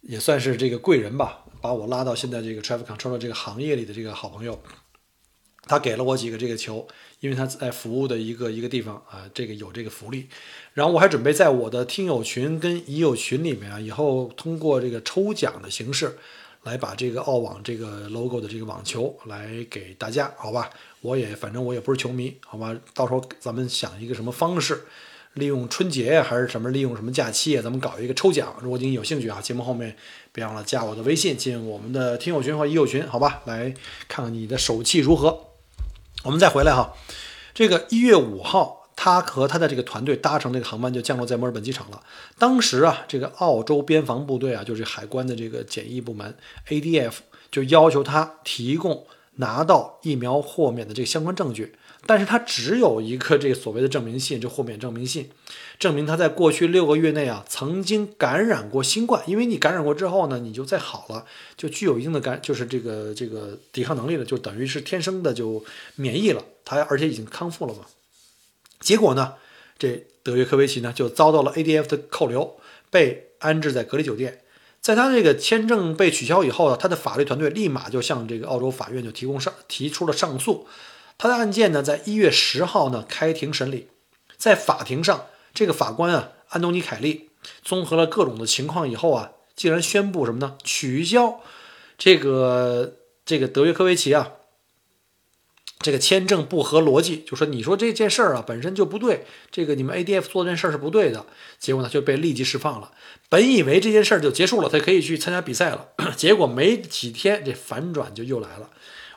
[0.00, 4.58] 也算是这个贵人吧，把我拉到现在这个 traffic control 这个行业里的这个好朋友。
[5.66, 6.86] 他给了我几个这个球，
[7.20, 10.28] 因为他在服务的一个一个地方啊，这个有这个福利。
[10.74, 16.16] 然后我还准备在我的听友群跟已友群里面啊，以后通过这个抽奖的形式，
[16.64, 20.70] 来把这个澳网这个 logo 的这个网球来给大家，好吧？
[21.00, 22.76] 我也反正我也不是球迷，好吧？
[22.94, 24.84] 到时候咱们想一个什么方式，
[25.34, 28.54] 利用春节还是什么，利用什么假期，咱们搞一个抽奖。
[28.60, 29.96] 如果您有兴趣啊，节目后面
[30.32, 33.42] 别忘了加我的微信，进我们的听友群和已友群，好吧？
[33.46, 33.74] 来
[34.08, 35.53] 看看你的手气如何。
[36.24, 36.94] 我们再回来哈，
[37.52, 42.02] 这个一月五号，他和他的这个团队搭乘这个航班就降落在墨尔本机场了。
[42.38, 46.34] 当时啊，这个澳洲边防部队啊，就是海关的这个检疫部门
[46.68, 47.16] ADF，
[47.50, 51.74] 就要求他提供拿到疫苗豁免的这个相关证据。
[52.06, 55.30] 但是他只有一个这个所谓的证明信，这豁免证明信，
[55.84, 59.22] 证明他在过去六个月内啊曾经感染过新冠。
[59.26, 61.26] 因为你感染过之后呢，你就再好了，
[61.58, 65.62] 就具有一定的感，就是这个这个抵抗能力了，就等于是天生的就
[65.96, 66.42] 免疫了。
[66.64, 67.80] 他而且已经康复了嘛。
[68.80, 69.34] 结果呢，
[69.78, 72.56] 这德约科维奇呢就遭到了 ADF 的扣留，
[72.90, 74.40] 被安置在隔离酒店。
[74.80, 80.66] 在他这个签证被取消以后呢，他的法律团队立马就向这个澳洲法院就提供上提出了上诉。
[81.18, 83.88] 他的案件呢，在一月十号呢开庭审理，
[84.38, 87.30] 在法庭上，这个法官啊，安东尼·凯利
[87.62, 90.58] 综合了各种的情况以后啊，竟然宣布什么呢？
[90.64, 91.40] 取消
[91.96, 94.32] 这个这个德约科维奇啊，
[95.78, 101.24] 这个签证不合逻辑，就说你说这件事儿啊本身就不对，这个你们 ADF 做这件事儿是不对的，
[101.58, 102.90] 结果呢就被立即释放了。
[103.28, 108.70] 本以为这件事儿就结束了，他可以去参加比赛了， 结果没几天，这反转就又来了。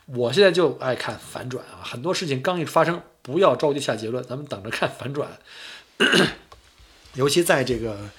[0.05, 1.83] 我现在就爱看反转啊！
[1.83, 5.37] 很多事情刚一发生，不要着急下结论，咱们等着看反转。
[7.15, 8.09] 尤其在这个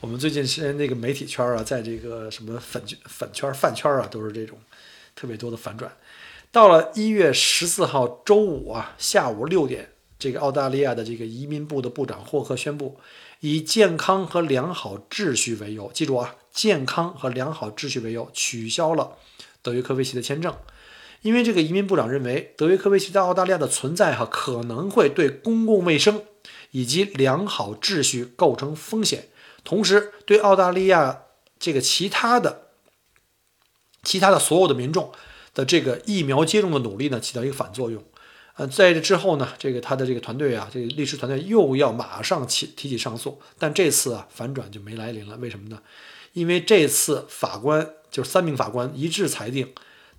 [0.00, 4.58] 我们最近是那个媒体圈啊，在这个什么粉粉圈、饭圈啊，都是这种
[5.16, 5.90] 特别多的反转。
[6.52, 13.00] 到了一月十四号周五啊下午六点，这个澳大利亚的这个移民部的部长霍克宣布，
[13.40, 19.16] 以健康和良好秩序为由，记住啊，健康和良好秩序为由，取消了
[19.62, 20.54] 德约科维奇的签证。
[21.22, 26.22] 因为这个移民部长认为，德约科维奇在澳大利亚的存在哈可能会对公共卫生
[26.74, 29.28] 以及良好秩序构成风险，
[29.62, 31.22] 同时对澳大利亚
[31.56, 32.66] 这个其他的
[34.02, 35.12] 其他的所有的民众
[35.54, 38.02] 的这个疫苗接种的努力呢起到一个反作用。
[38.56, 45.36] 呃，在这之后呢，这个他的这个团队啊，这个律师团队又要马上起提起上诉，但这次啊反转就没来临了。
[45.36, 45.80] 为什么呢？
[46.32, 49.72] 因为这次法官就是三名法官一致裁定。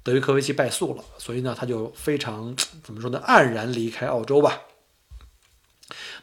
[0.03, 4.61] 德约科维奇败诉了，所以呢，他就非常怎么说呢，黯然离开澳洲吧。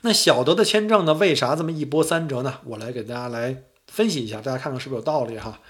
[0.00, 2.60] 那小德的签证呢，为啥这么一波三折呢？
[2.64, 5.60] 我来给大家来分析一下，大家看看是不是有道理哈。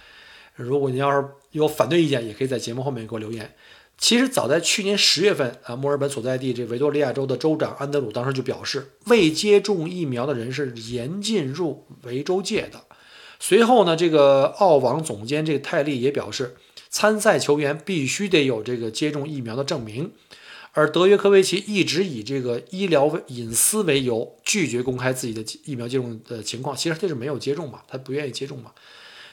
[0.57, 3.55] 如果您要是有反对意见，也可以在节目后面给我留言。
[3.99, 12.85] 其实早在去年十月份啊，墨尔本所在地这维多利亚州的州长安德鲁当时就表示，未接种疫苗的人是严禁入维州界的。
[13.39, 16.57] 随后呢，这个澳网总监这个泰利也表示。
[16.95, 20.13] 参赛球员必须得有这个接种疫苗的证明，
[20.73, 26.75] 而德约科维奇一直以这个医疗隐私为由，拒绝公开自己的疫苗接种的情况。
[26.75, 28.73] 其实他是没有接种嘛，他不愿意接种嘛。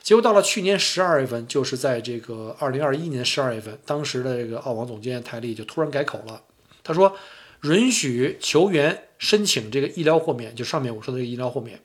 [0.03, 6.41] 结果到了去年十二月份，就是在这个二零二一年十二月份，当时的这个澳网总监泰利就突然改口了，
[6.83, 7.15] 他说
[7.63, 11.81] 允许球员申请这个医疗豁免，就上面我说的这个医疗豁免，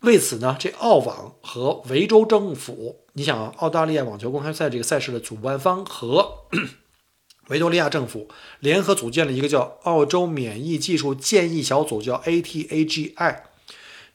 [0.00, 6.46] 为此呢，这澳网和维州政府，你想，澳大利亚网球公开赛这个赛事的主办方和
[7.50, 8.28] 维多利亚政府
[8.60, 13.36] 联合组建了一个叫澳洲免疫技术建议小组，叫 ATAGI。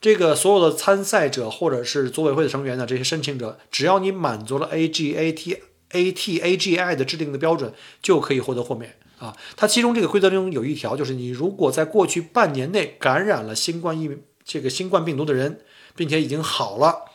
[0.01, 5.59] 这个所有的参赛者或者是组委会的成员呢，这些申请者，只要你满足了 AGAT
[5.91, 9.35] ATAGI 的制定的标准，就可以获得豁免啊。
[9.55, 14.09] 它其中这个规则中有一条，就是你如果在过去半年内感染了新冠疫
[14.43, 15.59] 这个新冠病毒的人，
[15.95, 17.05] 并且已经好了，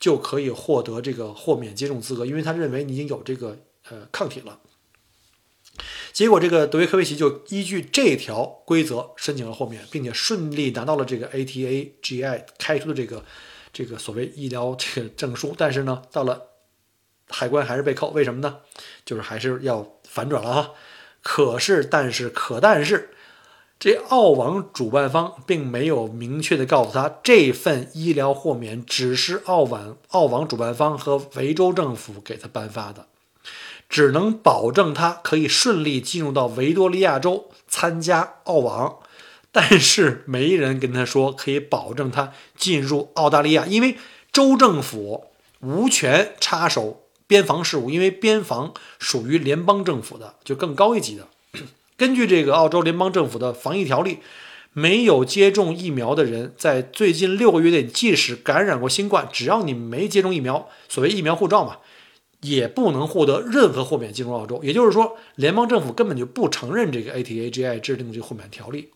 [0.00, 3.58] 就可以获得这个豁免接种资格，因为他认为你已经有这个
[3.90, 4.58] 呃抗体了。
[6.12, 13.24] 结果，这个德约科维奇就依据这条规则申请了豁免，并且顺利拿到了这个 ATAGI 开出的这个
[13.72, 15.54] 这个所谓医疗这个证书。
[15.56, 16.42] 但是呢，到了
[17.28, 18.58] 海关还是被扣，为什么呢？
[19.04, 20.70] 就是还是要反转了哈。
[21.22, 23.10] 可是，但是，可但是，
[23.78, 33.06] 这澳网主办方并没有明确的告诉他，这份医疗豁免只是澳网澳网主办方和维州政府给他颁发的。
[33.88, 38.98] 只能保证他可以顺利进入到维多利亚州参加澳网，
[39.50, 43.96] 但是没人跟他说可以保证他进入澳大利亚，因为
[44.30, 45.28] 州政府
[45.60, 51.26] 无权插手边防事务，因为边防属于联邦政府的，就更高一级的。
[51.96, 54.18] 根据这个澳洲联邦政府的防疫条例，
[54.72, 61.78] 没有接种疫苗的人在最近六个月内，即使感染过新冠，只要你没接种疫苗，所谓疫苗护照嘛。
[62.40, 68.92] 也不能获得任何豁免进入澳洲，也就是说，联邦政府根本就不承认这个 ATAGI 制定的这个豁免条例。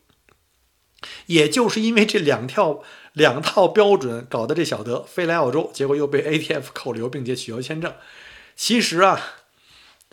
[1.26, 2.80] 也就是因为这两条
[3.12, 7.92] 两套标准，搞得这小德飞来澳洲，结果又被 ATF 扣留，并且取消签证。
[8.54, 9.20] 其实啊，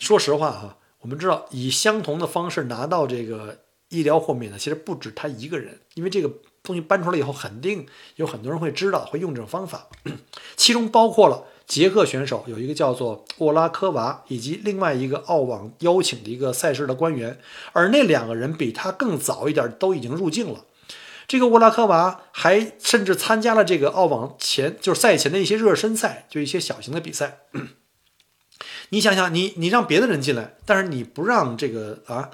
[0.00, 6.28] 说实话哈，我们知道以相同的方式拿到这个医疗豁免的，其实不止他一个人，因为这个
[6.64, 9.88] 东西搬出来以后，肯定有很多人会知道，会用这种方法，
[10.56, 11.44] 其中包括了。
[11.70, 17.38] 捷克选手有一个叫做沃拉科娃，以及另外一个澳网邀请的一个赛事的官员，
[17.72, 20.64] 而那两个人比他更早一点，都已经入境了。
[21.28, 27.42] 这个沃拉科娃还甚至参加了这个澳网前就是赛前的一些热身赛，就一些小型的比赛。
[28.90, 32.30] 你想想，你你让别的人进来，但是你不让这个啊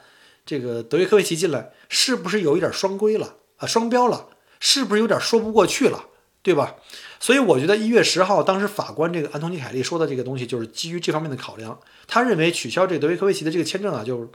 [0.47, 3.67] 这个德约科维奇进来，是不是有一点双规了啊？
[3.67, 6.07] 双标了，是不是有点说不过去了？
[6.47, 6.77] 对吧？
[7.19, 11.81] 所以我觉得一月十号，当时法官这个安东尼凯利说的这个东西，就是基于这方面的考量。
[12.07, 14.29] 他认为取消这个德维科维奇的这个签证啊，就是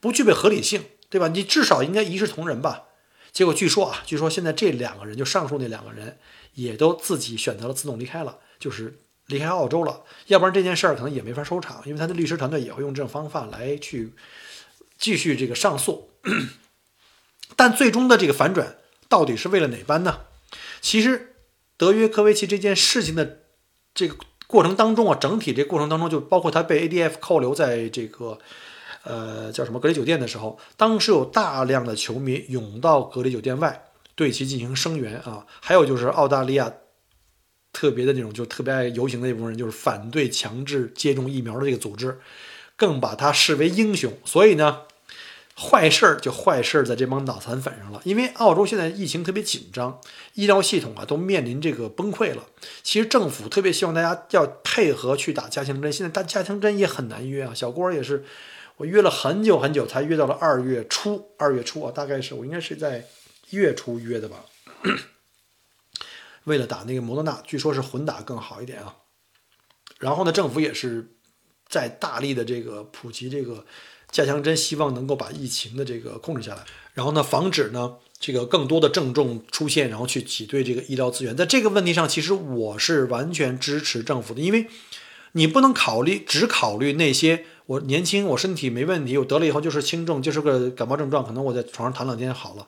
[0.00, 1.28] 不具备合理性，对吧？
[1.28, 2.84] 你至少应该一视同仁吧？
[3.32, 6.16] 结果据说啊，据说现在这两个人，就上述那两个人，
[6.54, 10.04] 也都自己选择了自动离开了，就是离开澳洲了。
[10.28, 14.14] 要不然这件事儿可能也没法收场，因为他的律师团队也会用这种方法来去
[14.96, 16.08] 继续这个上诉。
[17.56, 20.20] 但最终的这个反转到底是为了哪般呢？
[20.80, 21.34] 其实。
[21.78, 23.38] 德约科维奇这件事情的
[23.94, 28.38] 这个过程当中啊，整体这过程当中就包括他被 ADF 扣留在这个
[29.04, 36.72] 呃叫什么隔离酒店的时候，当时有大量的球迷涌到隔离酒店外对其进行声援啊，还有就是澳大利亚
[37.72, 42.18] 特别的那种就特别爱游行的一部分人，就是反对强制接种疫苗的这个组织，
[42.74, 44.82] 更把他视为英雄，所以呢。
[45.60, 50.00] 坏事儿就坏事儿在这帮脑残粉上了，因为澳洲现在疫情特别紧张，
[50.34, 52.46] 医疗系统啊都面临这个崩溃了。
[52.84, 57.52] 其实政府特别希望大家要配合去打加强针，现在打加强针也很难约啊。
[57.52, 58.24] 小郭也是，
[58.76, 63.08] 我约了很久很久才约到了二月初，二月初啊，大概是我应该是在
[63.50, 64.44] 一月初约的吧。
[66.44, 68.94] 为了打那个摩德纳，据说是混打更好一点啊。
[69.98, 71.16] 然后呢，政府也是
[71.68, 73.66] 在大力的这个普及这个。
[74.10, 81.36] 加强针希望能够把疫情的这个控制下来，然后呢，防止呢这个更多的症状出现，然后去挤兑这个医疗资源。
[81.36, 84.66] 在这个问题上，其实我是完全支持政府的，因为
[85.32, 92.66] 你不能考虑只考虑那些我年轻，我身体没问题，我得了以后就是轻症，就是个感冒症状，可能我在床上躺两天好了。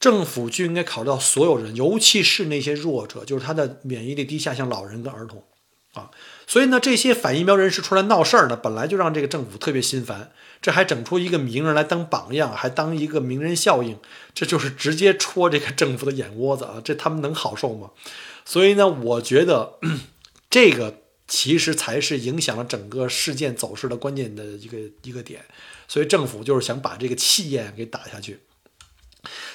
[0.00, 5.44] 政府就应该考虑到所有人，尤其是那些弱者，就是他的免疫力低下，像老人跟儿童
[5.92, 6.10] 啊。
[6.50, 10.32] 所以呢，这些反疫苗人士出来闹事儿呢，本来就让这个政府特别心烦。
[10.60, 13.96] 这还整出一个名人来当榜样，还当一个名人效应，
[14.34, 16.80] 这就是直接戳这个政府的眼窝子啊！
[16.82, 17.90] 这他们能好受吗？
[18.44, 19.78] 所以呢，我觉得
[20.50, 25.44] 这个其实才是影响了整个事件走势的关键的一个一个点。
[25.86, 28.40] 所以政府就是想把这个气焰给打下去。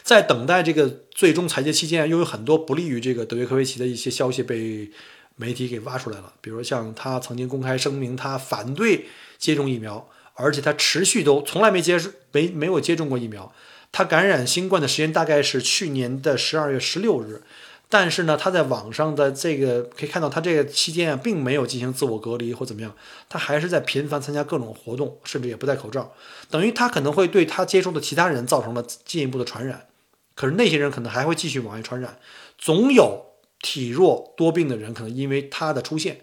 [0.01, 4.89] 在等待这个最终裁决期间，又有很多不利于这个德约科维奇的一些消息被。
[5.35, 9.07] 媒体给挖出来了，比如像他曾经公开声明，他反对
[9.37, 11.99] 接种疫苗，而且他持续都从来没接
[12.31, 13.53] 没没有接种过疫苗。
[13.91, 17.43] 他感染新冠的时间大概是去年的十二月十六日，
[17.87, 22.93] 但是呢，他在网上的这个可以看到，他这个期间啊，并没有进行自我隔离或怎么样，
[23.29, 26.13] 他还是在频繁参加各种活动，甚至也不戴口罩，
[26.49, 29.87] 等于他可能会对他接触的其他人造成了进一步的传染。
[30.33, 32.17] 可是那些人可能还会继续往外传染，
[32.57, 33.25] 总有
[33.61, 36.21] 体弱多病的人可能因为他的出现，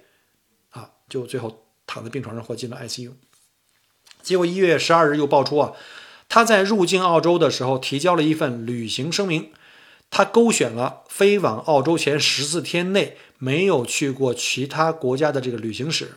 [0.71, 3.13] 啊，就最后躺在病床上或进了 ICU。
[4.23, 5.73] 结果一月十二日又爆出啊，
[6.29, 9.53] 他在入境澳洲的时候提交了一份旅行声明。
[10.15, 16.13] 他勾选了飞往澳洲前十四天内没有去过其他国家的这个旅行史，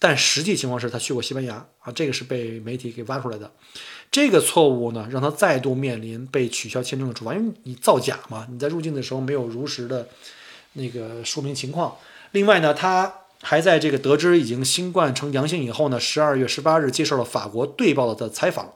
[0.00, 3.52] 但实际情况是他去过西班牙啊，这个是被媒体给挖出来的。
[4.10, 10.08] 这个错误呢，让他再度面临被取消签证的处罚，因为你造假嘛，你在入境的时候没有如实的
[10.76, 11.96] 那个说明情况。
[12.30, 13.12] 另外呢，他
[13.42, 18.72] 还在这个得知已经新冠呈阳性以后呢，十二月十八日接受了法国队报的采访，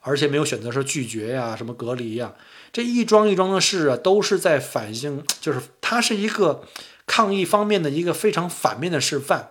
[0.00, 2.34] 而且没有选择说拒绝呀、什么隔离呀。
[2.72, 6.64] 这一桩一桩的事啊，都是在反映，就是他是一个
[7.06, 9.50] 抗疫方面的一个非常反面的示范。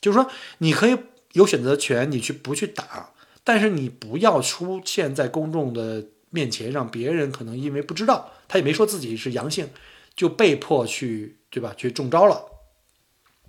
[0.00, 0.96] 就是说，你可以
[1.32, 3.10] 有选择权，你去不去打，
[3.44, 9.68] 但是你不要出现在公众的面前，让别人可能因为不知道，他也没说自己是阳性，
[10.16, 11.72] 就被迫去，对吧？
[11.76, 12.46] 去中招了。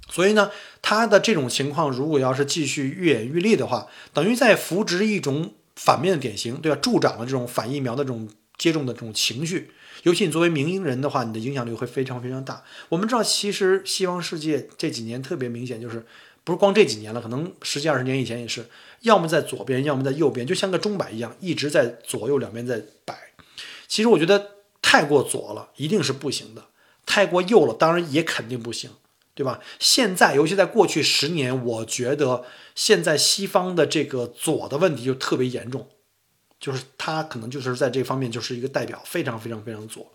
[0.09, 0.51] 所以呢，
[0.81, 6.77] 他的这种情况如果要是继续愈演愈烈的话，等于在扶植一种反面的典型，对吧？
[6.79, 8.29] 助长了这种反疫苗的这种。
[8.57, 9.69] 接种的这种情绪，
[10.01, 12.63] 尤其你作为民营人的话，你的影响力会非常非常大。
[12.89, 16.03] 我们知道，其实西方世界这几年特别明显，就是
[16.43, 18.65] 不是光这几年了，可能十几二十年以前也是，
[19.01, 23.15] 要么在左边，要么在右边，就像个钟摆一样，一直在左右两边在摆。
[23.87, 24.56] 其实我觉得
[24.89, 26.61] 太过左了，一定是不行的；
[27.05, 28.89] 太过右了，当然也肯定不行，
[29.33, 29.59] 对吧？
[29.79, 35.89] 现在，尤其在过去十年，我觉得现在西方的这个左的问题就特别严重。
[36.57, 40.11] 就是他可能就是在这方面就是一个代表，非常非常非常左，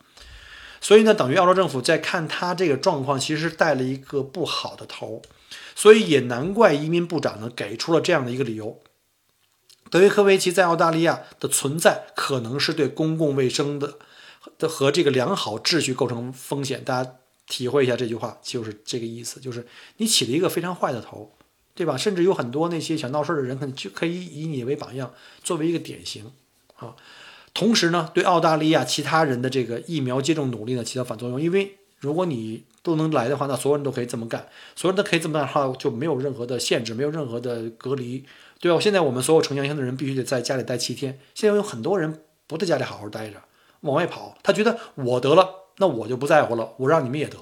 [0.81, 5.20] 所以呢，等于澳洲政府在看他这个状况，其实带了一个不好的头，
[5.77, 8.81] 所以也难怪移民部长呢给出了这样的一个理由：
[9.91, 13.99] 德约科维奇在澳大利亚的存在可能是对公共卫生的
[14.68, 16.84] 和这个良好秩序构成风险。
[16.84, 17.16] 大家
[17.47, 19.66] 体会一下这句话，就是这个意思，就是
[19.99, 21.32] 你起了一个非常坏的头。
[21.74, 21.97] 对吧？
[21.97, 26.30] 甚至有很多那些想闹事儿的人，可能就可以以你为榜样，作为一个典型
[26.76, 26.95] 啊。
[27.55, 31.40] 同时呢，对澳大利亚其他人的这个疫苗接种努力呢起到反作用。
[31.40, 38.22] 因为如果你都能来的话，那所有人都可以这么干，所有人都可以这么干的话，就没有任何的限制，没有任何的隔离，
[38.61, 38.78] 对吧？
[38.78, 41.18] 现在我们所有呈阳性的人必须得在家里待七天。
[41.34, 43.43] 现在有很多人不在家里好好待着，
[43.83, 47.37] 往外跑，他觉得我得了，那我就不在乎了，我让你们也得。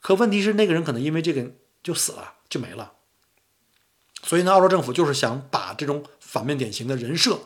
[0.00, 1.50] 可问题是，那个人可能因为这个
[1.82, 2.92] 就死了，就没了。
[4.22, 7.38] 所以呢，澳洲政府就是想把这种反面典型的人设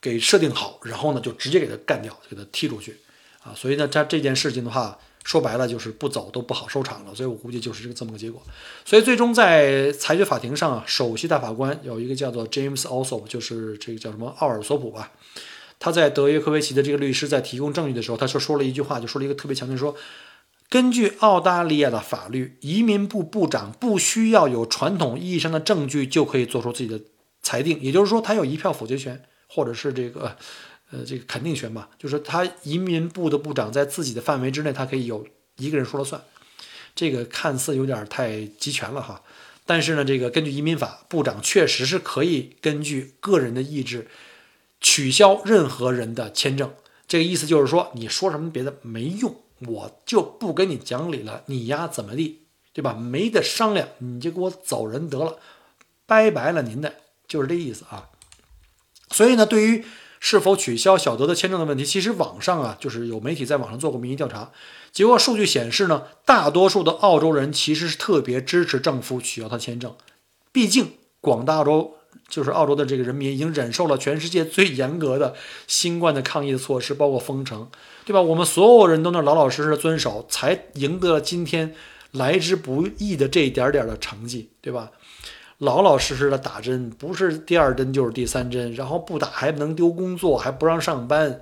[0.00, 2.98] 给设定好，然后呢，就直接给他干掉，给他踢出去
[3.42, 3.52] 啊。
[3.54, 7.14] 所以呢，他这件事情的话，说白了就是不走都不好收场了。
[7.14, 8.40] 所以我估计就是这个这么个结果。
[8.84, 15.12] 所以最终在裁决法庭上啊，首席大法官有一个叫做 James Alsop，就是这个叫什么奥尔索普吧。
[15.78, 19.96] 他在德约科维奇的这个律师在提供证据的时候，他说说了一句话，就说了一个特别强调说。
[20.70, 27.00] 根据澳大利亚的法律，移民部部长不需要有传统意义上的证据就可以做出自己的
[27.42, 30.36] 裁定，也就是说，他有一票否决权，或者是这个，
[30.90, 31.90] 呃，这个肯定权吧。
[31.96, 35.24] 就是他移民部的部长在自己的范围之内，他可以有
[35.58, 36.20] 一个人说了算。
[36.96, 39.22] 这个看似有点太集权了哈，
[39.66, 44.08] 但是呢，这个根据移民法，部长确实是可以根据个人的意志
[44.84, 46.70] 取消任何人的签证。
[47.08, 49.34] 这个意思就是说，你说什么别的没用。
[49.66, 52.40] 我就不跟你讲理了，你丫怎么地，
[52.74, 52.92] 对吧？
[52.92, 55.38] 没得商量，你就给我走人得了，
[56.04, 58.10] 拜拜了您的，就是这意思啊。
[59.10, 59.84] 所以呢，对于
[60.20, 64.50] 是否取消小德的签证的问题，其实网上啊，就是有媒体在网上做过民意调查，
[64.92, 69.94] 结果数据显示呢，大多数的澳洲人其实是特别支持政府取消他签证，
[70.52, 71.96] 毕竟广大澳洲。
[72.28, 75.34] 就是澳洲的这个人民已经忍受了全世界最严格的
[75.66, 77.68] 新冠的抗疫的措施，包括封城，
[78.04, 78.20] 对吧？
[78.20, 81.74] 我们所有人都能老老实实的遵守，才赢得了今天
[82.12, 84.90] 来之不易的这一点点的成绩，对吧？
[85.58, 91.40] 老老实实的打针，不是第二针就是第三针，然后不打还能丢工作，还不让上班，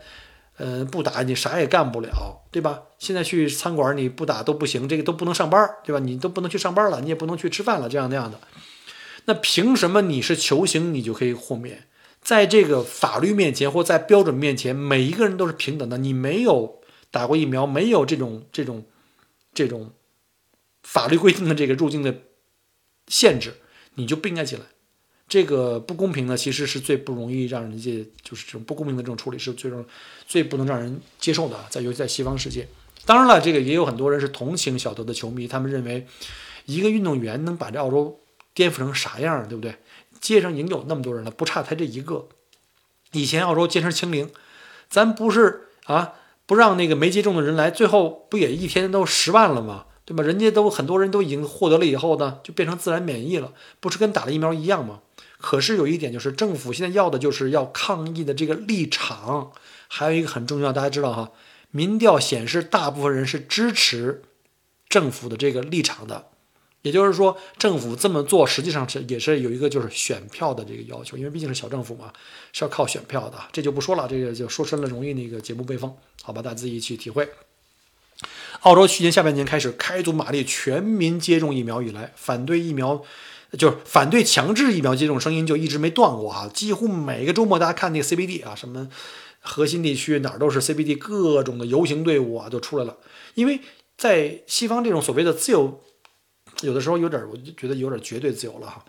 [0.59, 2.83] 嗯，不打你啥也干不了，对吧？
[2.99, 5.99] 现在去餐馆你不打都不行，这个都不能上班，对吧？
[5.99, 8.39] 你都不能去上班了，你也不能去吃饭了，这样那样的。
[9.25, 11.87] 那凭什么你是球星，你就可以豁免？
[12.21, 15.99] 在这个法律面前，或在标准面前，每一个人都是平等的。
[15.99, 18.85] 你没有打过疫苗，没有这种这种
[19.53, 19.93] 这种
[20.83, 22.17] 法律规定的这个入境的
[23.09, 23.55] 限制，
[23.95, 24.65] 你就不应该进来。
[25.29, 29.71] 这个不公平呢，其实是最不容易让人家就是这种不公平的这种处理是最
[30.27, 32.69] 最不能让人接受的，在尤其在西方世界。
[33.05, 36.07] 当然了，这个也有很多人是同情小德的球迷，他们认为
[36.67, 38.21] 一个运动员能把这澳洲
[38.55, 39.77] 颠覆成啥样，对不对？
[40.21, 42.29] 街上已经有那么多人了，不差他这一个。
[43.13, 44.31] 以前澳洲坚持清零，
[44.89, 46.15] 咱不是啊，
[46.47, 49.87] 不让那个没接种的人来，最后不也一天都十万了吗？
[50.05, 50.23] 对吧？
[50.25, 55.01] 人家都很多人都已经获得了以后呢，就变成自然免疫了，不是跟打了疫苗一样吗？
[55.39, 59.53] 可是有一点就是，政府现在要的就是要抗疫的这个立场，
[59.89, 61.31] 还有一个很重要，大家知道哈，
[61.71, 64.23] 民调显示大部分人是支持
[64.89, 66.27] 政府的这个立场的。
[66.83, 72.13] 也就是说，政府这么做实际上是也是有一个就是选票的这个要求，因为毕竟是小政府嘛，
[72.53, 73.39] 是要靠选票的。
[73.53, 77.29] 这就不说了，这个就说深了容易那个节目被封，好吧，大家自己去体会。
[78.63, 83.05] 澳洲去年下半年开始开足马力全民接种疫苗以来，反对疫苗
[83.57, 86.51] 就是反对强制疫苗接种声音就一直没断过啊！
[86.53, 88.89] 几乎每个周末大家看那个 CBD 啊，什么
[89.39, 92.97] 核心地区哪儿都是 CBD，各种的游行队伍啊都出来了，
[93.35, 93.61] 因为
[93.97, 95.81] 在西方这种所谓的自由。
[96.63, 98.85] 有的时候有点，我就觉得有点绝对自由了哈。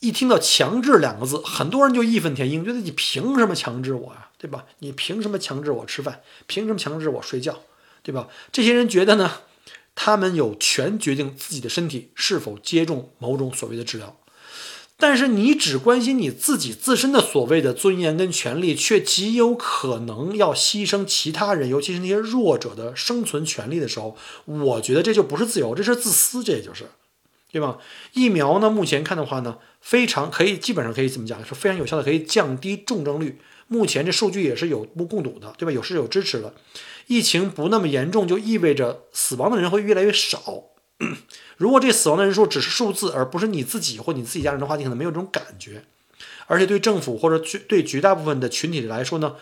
[0.00, 4.28] 一听到“强制”两个字，很多人就义愤填膺，觉得你凭什么强制我呀？
[4.38, 4.66] 对吧？
[4.80, 6.20] 你凭什么强制我吃饭？
[6.46, 7.62] 凭什么强制我睡觉？
[8.02, 8.28] 对吧？
[8.52, 9.40] 这些人觉得呢，
[9.94, 14.16] 他们有权决定自己的身体是否接种某种所谓的治疗。
[14.98, 24.16] 但是你只关心你自己自身的所谓的尊严跟权利，却极有可能要牺牲其他人，尤其是那些弱者的生存权利的时候，
[24.46, 26.86] 我觉得这就不是自由，这是自私，这也就是，
[27.52, 27.76] 对吧？
[28.14, 33.38] 疫苗呢，目前看的话呢，非常可以，基本上可以怎么讲，是非常有效的，可以降低重症率。
[33.68, 35.72] 目前这数据也是有目共睹的，对吧？
[35.72, 36.54] 有是有支持的。
[37.08, 40.64] 疫情不那么严重，就意味着死亡的人会越来越少。
[41.56, 45.84] 如果这死亡的人数只是数字，而不是你自己或你自己家人的话，你可能没有这种感觉。
[46.46, 49.34] 而且对政府或者对绝大部分的群体来说呢，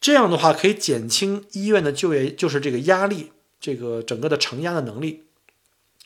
[0.00, 5.24] 这样的话可以减轻医院的就业，就是这个压力，这个整个的承压的能力。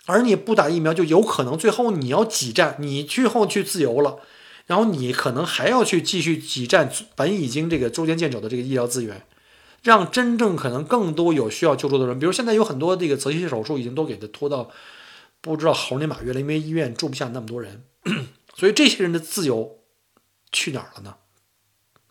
[0.07, 4.19] 而你不打疫苗，就有可能最后你要挤占，你最后去自由了，
[4.67, 9.25] 然后你可能还要去继续挤占本已经这个捉襟见肘的这个医疗资源。
[9.83, 14.71] 让真正可能更多有需要救助的人，比如现在有很多这个择期手术已经都给他拖到
[15.41, 17.85] 不知道猴年马月了，因为医院住不下那么多人，
[18.55, 19.81] 所以这些人的自由
[20.53, 21.17] 去哪儿了呢？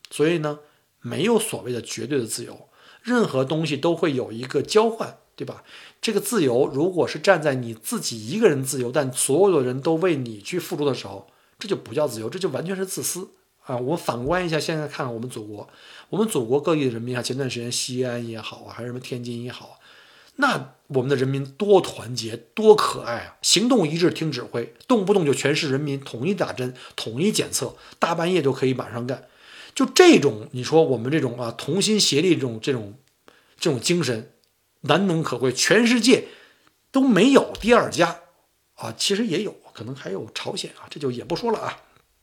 [0.10, 0.60] 所以呢，
[1.00, 2.68] 没有所谓的绝对的自由，
[3.02, 5.64] 任何东西都会有一个交换，对吧？
[6.02, 13.30] 这个自由如果是站在你自己一个人自由，但所有的人都为你去付出的时候，这就不叫自由，这就完全是自私。
[13.64, 15.70] 啊，我反观一下，现在看看我们祖国，
[16.12, 19.80] 我们祖国各地的人民啊，前段时间西安也好啊，还是什么天津也好，
[20.36, 23.38] 那我们的人民多团结，多可爱啊！
[23.42, 29.30] 行动一致，听指挥，动不动就全市人民统一打针、统一检测，大半夜就可以马上干。
[29.74, 32.96] 就这种，你说我们这种啊，同心协力这种这种
[33.58, 34.34] 这种精神，
[34.82, 36.26] 难能可贵，全世界
[36.92, 38.20] 都没有第二家
[38.76, 38.94] 啊。
[38.98, 41.78] 其实也有可能还有朝鲜啊，这就也不说了啊。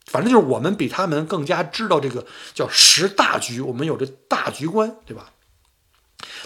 [0.09, 5.31] 反正就是我们比他们更加知道这个叫识大局，我们有这大局观，对吧？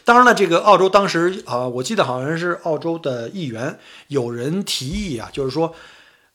[0.03, 5.73] 当然了，这个澳洲当时啊，我记得好像是澳洲的议员有人提议啊，就是说，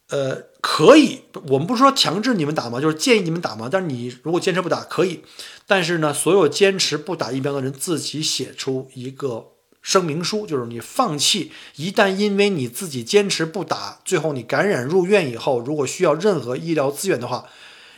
[0.08, 2.80] 呃，可以，我们不是说强制你们打吗？
[2.80, 3.68] 就是建议你们打吗？
[3.70, 5.22] 但是你如果坚持不打，可以。
[5.66, 9.57] 但是呢，所有坚持不打疫苗的人自己写出一个。
[9.88, 17.46] 声明书就是你放弃，一旦因为你自己坚持不打，最后你感染入院以后，如果需要任何医疗资源的话，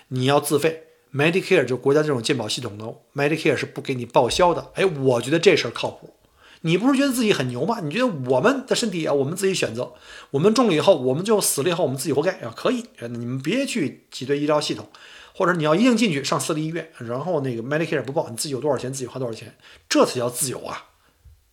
[0.07, 0.84] 你要自费。
[1.12, 2.86] Medicare 就国家这种健保系统呢
[3.16, 4.70] ，Medicare 是不给你报销的。
[4.74, 6.14] 哎，我觉得这事儿靠谱。
[6.61, 7.80] 你不是觉得自己很牛吗？
[7.80, 9.95] 你觉得我们的身体啊，我们自己选择，
[10.30, 12.55] 我们中了以后，我们就死了以后，我们自己活该啊？
[12.57, 14.88] 可以，你们别去挤兑医疗系统，
[15.34, 19.57] 或者你要一定进去上私立医院，然后那个 Medicare 不报，你自己有多少钱自己花多少钱，
[19.88, 20.89] 这才叫自由啊！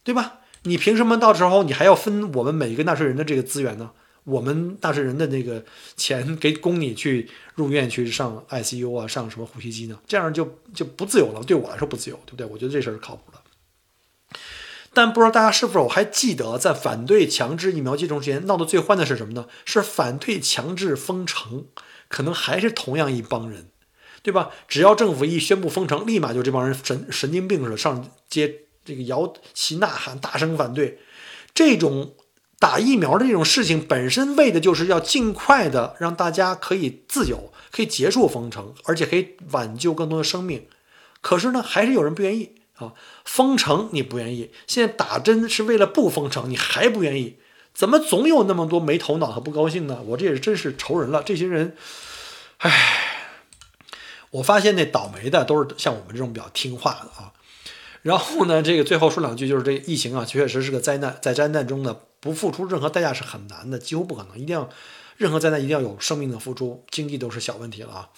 [0.07, 0.39] 对吧？
[0.63, 3.91] 你凭什么到时候你还要分我们每一个纳税人的这个资源呢？
[4.23, 5.65] 我们纳税人的那个
[5.97, 9.99] 钱给供你去入院去上 ICU 啊，上什么呼吸机呢？
[10.07, 11.43] 这样就就不自由了。
[11.43, 12.45] 对我来说不自由，对不对？
[12.45, 14.39] 我觉得这事儿是靠谱的。
[14.93, 19.47] 但不知道大家是否还记得，在反对强制疫苗接种之前闹得最欢的是什么呢？
[19.65, 21.65] 是反对强制封城，
[22.07, 23.67] 可能还是同样一帮人，
[24.23, 24.51] 对吧？
[24.69, 28.66] 只要政府一宣布封城，立马就这帮人神神经病似的上街。
[28.87, 30.99] 这个摇旗呐喊，大声反对
[31.53, 32.13] 这种
[32.57, 40.67] 打疫苗的这种事情本身，为的就是要尽快的让大家可以自由，可以结束封城，而且可以挽救更多的生命。
[41.21, 42.93] 可是呢，还是有人不愿意啊！
[43.25, 47.37] 封城你不愿意，现在打针是为了不封城，你还不愿意？
[47.73, 50.01] 怎么总有那么多没头脑和不高兴呢？
[50.07, 51.21] 我这也是真是愁人了。
[51.21, 51.75] 这些人，
[52.59, 52.71] 唉，
[54.31, 57.33] 我发现那倒霉的都是像我们这种比较听话的啊。
[58.07, 64.39] 然后呢，这个最后说两句，就是这疫情啊，确实是个灾难，在灾难中呢，不付出任何代价是很难的，几乎不可能。
[64.39, 64.69] 一定要
[65.17, 68.09] 任何灾难一定要有生命的付出，经济都是小问题了啊。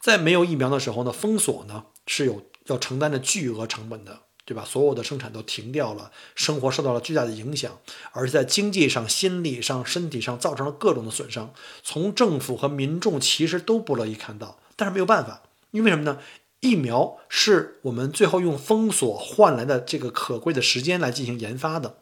[0.00, 4.20] 在没有疫苗的时候呢，封锁呢是有要承担的巨额成本的。
[4.48, 4.64] 对吧？
[4.64, 7.78] 所有的生产都停掉了，生活受到了巨大的影响，
[8.12, 11.52] 而且在经济上、心理上、身体上造成了各种的损伤。
[11.82, 16.16] 从政府和民众其实都不乐意看到，但是没有办法，因为什么呢？
[16.60, 21.98] 疫苗是我们最后用封锁换来的这个可贵的时间来进行研发的，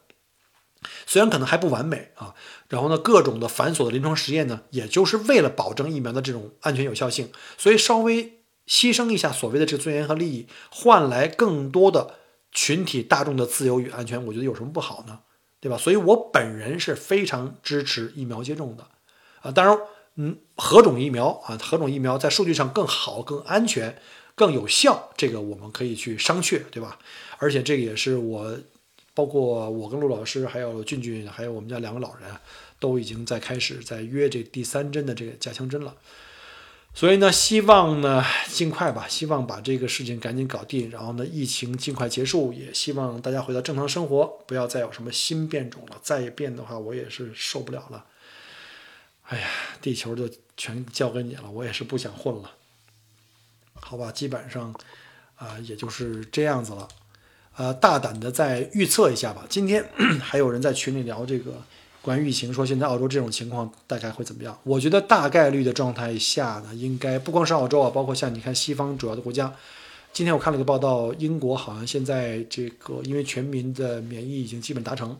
[1.06, 2.34] 虽然可能还不完美啊。
[2.68, 12.14] 然后呢，各种的繁琐的临床实验呢，也就是为了保证疫苗的这种安全有效性，所以稍微牺牲一下所谓的这个尊严和利益，换来更多的。
[12.52, 15.18] 群体大众的自由与安全，我觉得有什么不好呢？
[15.60, 15.76] 对吧？
[15.76, 18.88] 所以我本人是非常支持疫苗接种的，
[19.42, 19.78] 啊，当然，
[20.14, 24.00] 嗯，何种疫苗啊，何种疫苗在数据上更好、更安全、
[24.36, 26.98] 更有效，这个我们可以去商榷，对吧？
[27.38, 28.56] 而且这个也是我，
[29.14, 32.30] 包括我跟陆老师，还有俊俊，还有我们家两个老人，
[32.78, 35.96] 都已经在开始在约这第三针的这个加强针了。
[36.94, 45.98] 所以呢，希望呢尽快吧，希望把这个事情赶紧搞定，然后呢，疫情尽快结束，也希望大家回到正常生活，不要再有什么新变种了。
[46.02, 48.04] 再变的话，我也是受不了了。
[49.24, 49.48] 哎呀，
[49.82, 52.52] 地球就全交给你了，我也是不想混了。
[53.80, 54.74] 好吧，基本上
[55.36, 56.88] 啊，也就是这样子了。
[57.56, 59.44] 呃，大胆的再预测一下吧。
[59.48, 59.84] 今天
[60.20, 61.52] 还有人在群里聊这个。
[62.02, 64.56] 关于疫情，说现在澳洲这种情况大概会怎么样？
[64.62, 69.52] 我觉得大概率的状态下呢，应该不光是澳洲啊，包括像你看西方主要的国家。
[70.12, 75.18] 今天我看了一个报道，英国好像现在这个因为全民的免疫已经基本达成，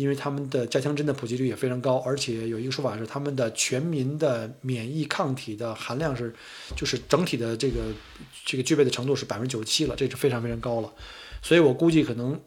[0.00, 6.34] 因为他们的加强针的普及率也非常高，而且有一个说法是他们的全民的免疫抗体的含量是，
[6.76, 7.80] 就是整体的这个
[8.44, 10.92] 这个具备的程度是百分之九十七了，这是非常非常高了。
[11.42, 12.40] 所以我估计可能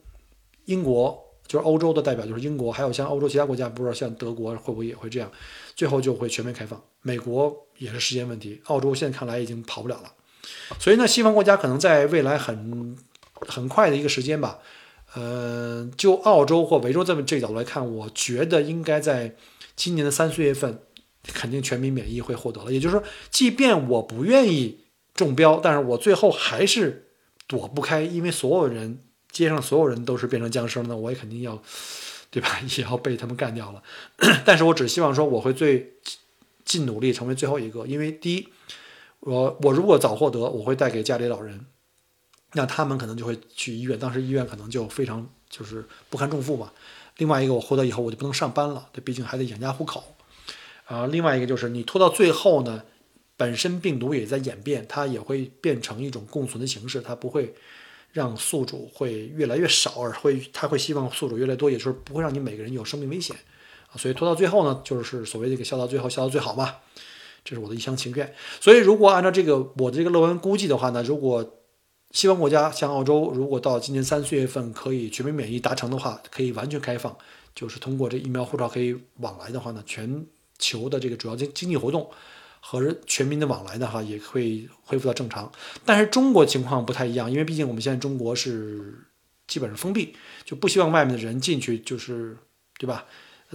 [0.65, 1.21] 英国。
[1.45, 5.29] 就是欧洲的代表就是英国，还有像欧洲其他国家，不知道像德国会不会也会这样，
[5.75, 6.81] 最后就会全面开放。
[7.01, 10.13] 美国也是时间问题，澳洲现在看来已经跑不了了。
[10.79, 12.97] 所以呢，西方国家可能在未来很
[13.45, 14.59] 很快的一个时间吧，
[15.15, 19.35] 呃，就澳洲或维州这么这个角度来看，我觉得应该在
[19.75, 20.79] 今年的三四月份，
[21.23, 22.71] 肯定全民免疫会获得了。
[22.71, 24.79] 也就是说，即便我不愿意
[25.13, 27.07] 中标，但是我最后还是
[27.47, 28.99] 躲不开，因为所有人。
[29.33, 31.59] 街上所有人都是变成僵尸了，那我也肯定要，
[32.29, 32.59] 对吧？
[32.77, 33.81] 也要被他们干掉了。
[34.45, 35.93] 但是我只希望说，我会最
[36.63, 37.87] 尽努力成为最后一个。
[37.87, 38.47] 因为第一，
[39.21, 41.65] 我我如果早获得，我会带给家里老人，
[42.53, 46.71] 那他们可能就会去医院，当时医院可能就非常就是不堪重负嘛。
[47.17, 50.03] 另外一个，我获得以后我就不能上班了，这毕竟还得养家糊口。
[50.85, 52.83] 啊，另外一个就是你拖到最后呢，
[53.37, 57.53] 本身病毒也在演变，它也会变成一种共存的形式，它不会。
[58.13, 63.35] 让宿主会越来越少，而会它会希望宿主越来越多，也就是不会让你每个人有生命危险
[63.87, 63.97] 啊。
[63.97, 66.75] 所以拖到最后呢，就是所谓这个笑到最后，笑到最好嘛，
[67.43, 68.31] 这是我的一厢情愿。
[68.61, 71.62] 所以如果按照这个我的这个论文估计的话呢，如果
[72.13, 77.13] 西方国家像澳洲，如果到今年三四月份可以全民免疫达成的话，可以完全开放，
[77.53, 80.25] 就是通过这疫苗护照可以往来的话呢，全
[80.57, 82.09] 球的这个主要经经济活动。
[82.65, 85.51] 和全民的往来的话，也会恢复到正常。
[85.83, 89.03] 但是中国情况不太一样，因为毕竟我们现在中国是
[89.45, 92.37] 基本上封闭，就不希望外面的人进去，就是
[92.79, 93.03] 对吧？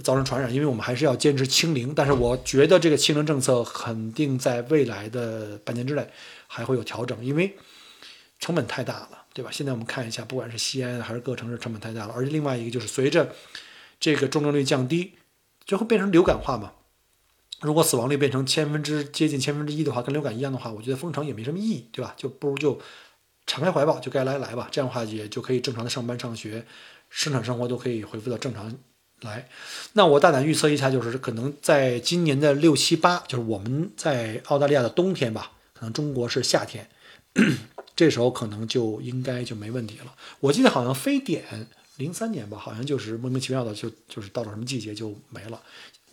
[0.03, 1.91] 造成传染，因为我们还是要坚持清零。
[1.95, 6.07] 但是我觉得这个清零政策肯定在未来的半年之内
[6.45, 7.57] 还会有调整，因为
[8.39, 9.51] 成本太大了，对吧？
[9.51, 12.13] 现在我们看一下，不管是西安还是各城市，成本太大了。
[12.15, 13.35] 而且另外一个就是随着
[13.99, 15.13] 这个重症率降低，
[15.65, 16.71] 就会变成流感化嘛。
[17.61, 22.13] 如果死亡率变成千分之接近千分之一的话，跟流感一样的话，我觉得封城也没什么意义，对吧？
[22.15, 22.79] 就不如就
[23.45, 24.69] 敞开怀抱，就该来来吧。
[24.71, 26.65] 这样的话也就可以正常的上班、上学、
[27.09, 28.73] 生产生活都可以恢复到正常
[29.19, 29.49] 来。
[29.91, 36.89] 那我大胆预测一下，就是可能在今年的六七八，就是我们在澳大利亚的冬天吧，可能中国是夏天，
[37.99, 40.15] 这时候可能就应该就没问题了。
[40.39, 45.61] 我记得好像非典零三年吧，好像就是莫名其妙的就就是到了什么季节就没了。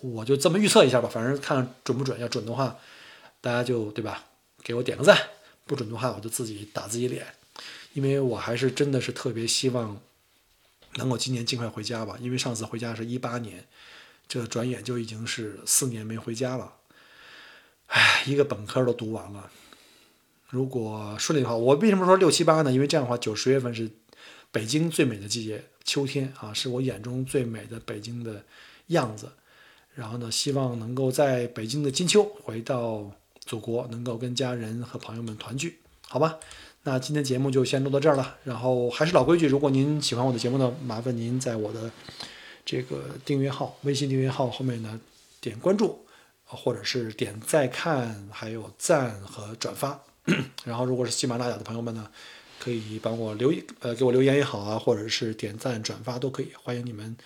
[0.00, 2.18] 我就这么预测一下吧，反正看准不准。
[2.18, 2.76] 要准的话，
[3.40, 4.24] 大家就对吧，
[4.64, 5.14] 给我点个赞；
[5.64, 7.24] 不准的话，我就自己打自己脸。
[7.92, 10.00] 因为我还是真的是特别希望
[10.96, 12.18] 能够今年尽快回家吧。
[12.20, 13.64] 因为上次回家是一八年，
[14.26, 16.72] 这转眼就已经是四年没回家了。
[17.86, 19.48] 唉，一个本科都读完了。
[20.56, 22.72] 如果顺利的话，我为什么说六七八呢？
[22.72, 23.90] 因为这样的话，九十月份是
[24.50, 28.42] 北京最美的季节，秋天啊，是我眼中最美的北京的
[28.86, 29.28] 样子。
[29.94, 35.78] 然后呢，希望能够在北京的金秋回到祖国，能够跟家人和朋友们团聚，
[36.08, 36.38] 好吧？
[36.84, 38.36] 那今天节目就先录到这儿了。
[38.44, 41.90] 然后还是老规矩，如果您喜欢我的节目呢，麻烦您在我的
[42.64, 44.98] 这个订阅号、微信订阅号后面呢
[45.40, 46.06] 点关注，
[46.44, 50.00] 或者是点再看，还有赞和转发。
[50.64, 52.08] 然后如果是喜马拉雅的朋友们呢，
[52.58, 57.16] 可以帮我留呃给我留言也好啊，或者是点赞转发都可以，欢迎你们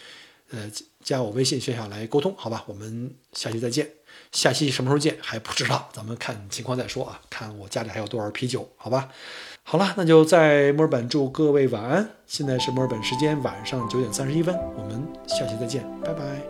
[0.50, 0.70] 呃
[1.02, 2.64] 加我微信线下来沟通，好吧？
[2.66, 3.90] 我们下期再见。
[4.32, 9.08] 下期什么时候见还不知道，咱们看情况再说啊，看我家里还有多少啤酒，好吧？
[9.62, 12.10] 好了，那就在墨尔本祝各位晚安。
[12.26, 16.40] 现在是墨尔本时间晚上九点三十一分，我们下期再见，拜拜。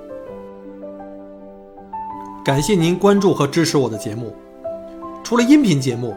[2.42, 4.34] 感谢您关注和支持我的节目，
[5.22, 6.16] 除了音频节目，